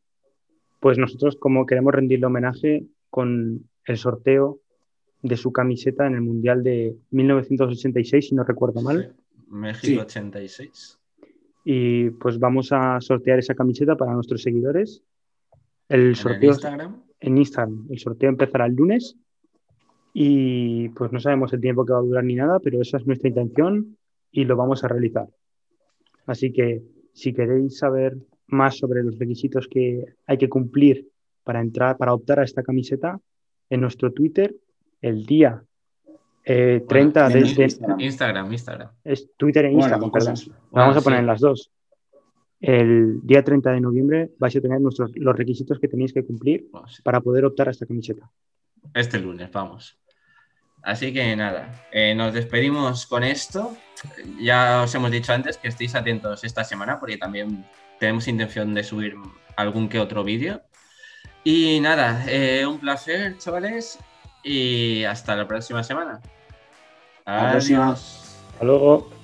pues 0.80 0.98
nosotros 0.98 1.36
como 1.36 1.66
queremos 1.66 1.94
rendirle 1.94 2.26
homenaje 2.26 2.86
con 3.10 3.68
el 3.84 3.96
sorteo 3.96 4.60
de 5.22 5.36
su 5.36 5.52
camiseta 5.52 6.06
en 6.06 6.14
el 6.14 6.20
Mundial 6.20 6.62
de 6.62 6.96
1986, 7.10 8.28
si 8.28 8.34
no 8.34 8.44
recuerdo 8.44 8.82
mal. 8.82 9.14
México 9.48 9.86
Sí. 9.86 9.98
86. 9.98 10.97
Y 11.70 12.08
pues 12.12 12.38
vamos 12.38 12.72
a 12.72 12.98
sortear 12.98 13.38
esa 13.38 13.54
camiseta 13.54 13.94
para 13.94 14.14
nuestros 14.14 14.40
seguidores. 14.40 15.02
El 15.90 16.06
En 16.08 16.14
sorteo 16.14 16.52
Instagram. 16.52 17.02
en 17.20 17.36
Instagram. 17.36 17.86
El 17.90 17.98
sorteo 17.98 18.30
empezará 18.30 18.64
el 18.64 18.74
lunes 18.74 19.18
y 20.14 20.88
pues 20.88 21.12
no 21.12 21.20
sabemos 21.20 21.52
el 21.52 21.60
tiempo 21.60 21.84
que 21.84 21.92
va 21.92 21.98
a 21.98 22.02
durar 22.02 22.24
ni 22.24 22.36
nada, 22.36 22.58
pero 22.58 22.80
esa 22.80 22.96
es 22.96 23.06
nuestra 23.06 23.28
intención 23.28 23.98
y 24.32 24.46
lo 24.46 24.56
vamos 24.56 24.82
a 24.82 24.88
realizar. 24.88 25.28
Así 26.24 26.54
que 26.54 26.80
si 27.12 27.34
queréis 27.34 27.76
saber 27.76 28.16
más 28.46 28.78
sobre 28.78 29.02
los 29.02 29.18
requisitos 29.18 29.68
que 29.68 30.06
hay 30.24 30.38
que 30.38 30.48
cumplir 30.48 31.06
para 31.44 31.60
entrar, 31.60 31.98
para 31.98 32.14
optar 32.14 32.40
a 32.40 32.44
esta 32.44 32.62
camiseta, 32.62 33.20
en 33.68 33.82
nuestro 33.82 34.10
Twitter, 34.14 34.56
el 35.02 35.26
día 35.26 35.62
eh, 36.50 36.84
30 36.88 37.26
en 37.26 37.32
de, 37.32 37.40
nuestro 37.40 37.58
de- 37.58 37.64
Instagram. 37.64 38.00
Instagram, 38.00 38.52
Instagram. 38.52 38.90
es 39.04 39.30
Twitter 39.36 39.64
e 39.66 39.68
Bueno, 39.68 39.80
Instagram, 39.84 40.10
perdón. 40.10 40.34
vamos 40.70 40.96
Ah, 40.96 40.98
a 40.98 41.02
poner 41.02 41.18
sí. 41.18 41.20
en 41.20 41.26
las 41.26 41.40
dos. 41.40 41.70
El 42.60 43.20
día 43.22 43.44
30 43.44 43.70
de 43.70 43.80
noviembre 43.80 44.30
vais 44.38 44.56
a 44.56 44.60
tener 44.60 44.80
nuestros, 44.80 45.12
los 45.14 45.36
requisitos 45.36 45.78
que 45.78 45.86
tenéis 45.88 46.12
que 46.12 46.24
cumplir 46.24 46.66
Bueno, 46.72 46.88
sí. 46.88 47.02
para 47.02 47.20
poder 47.20 47.44
optar 47.44 47.68
a 47.68 47.70
esta 47.70 47.86
camiseta. 47.86 48.28
Este 48.94 49.18
lunes, 49.20 49.50
vamos. 49.52 49.96
Así 50.82 51.12
que 51.12 51.36
nada, 51.36 51.86
eh, 51.92 52.14
nos 52.14 52.32
despedimos 52.32 53.06
con 53.06 53.22
esto. 53.24 53.76
Ya 54.40 54.82
os 54.84 54.94
hemos 54.94 55.10
dicho 55.10 55.32
antes 55.32 55.58
que 55.58 55.68
estéis 55.68 55.94
atentos 55.94 56.42
esta 56.44 56.64
semana 56.64 56.98
porque 56.98 57.16
también 57.18 57.64
tenemos 58.00 58.26
intención 58.28 58.74
de 58.74 58.82
subir 58.84 59.14
algún 59.56 59.88
que 59.88 59.98
otro 59.98 60.24
vídeo. 60.24 60.62
Y 61.44 61.78
nada, 61.80 62.24
eh, 62.28 62.64
un 62.66 62.78
placer, 62.78 63.36
chavales, 63.38 63.98
y 64.42 65.04
hasta 65.04 65.34
la 65.36 65.46
próxima 65.46 65.82
semana. 65.82 66.20
Adiós. 67.28 68.00
Hasta 68.52 68.64
luego. 68.64 69.17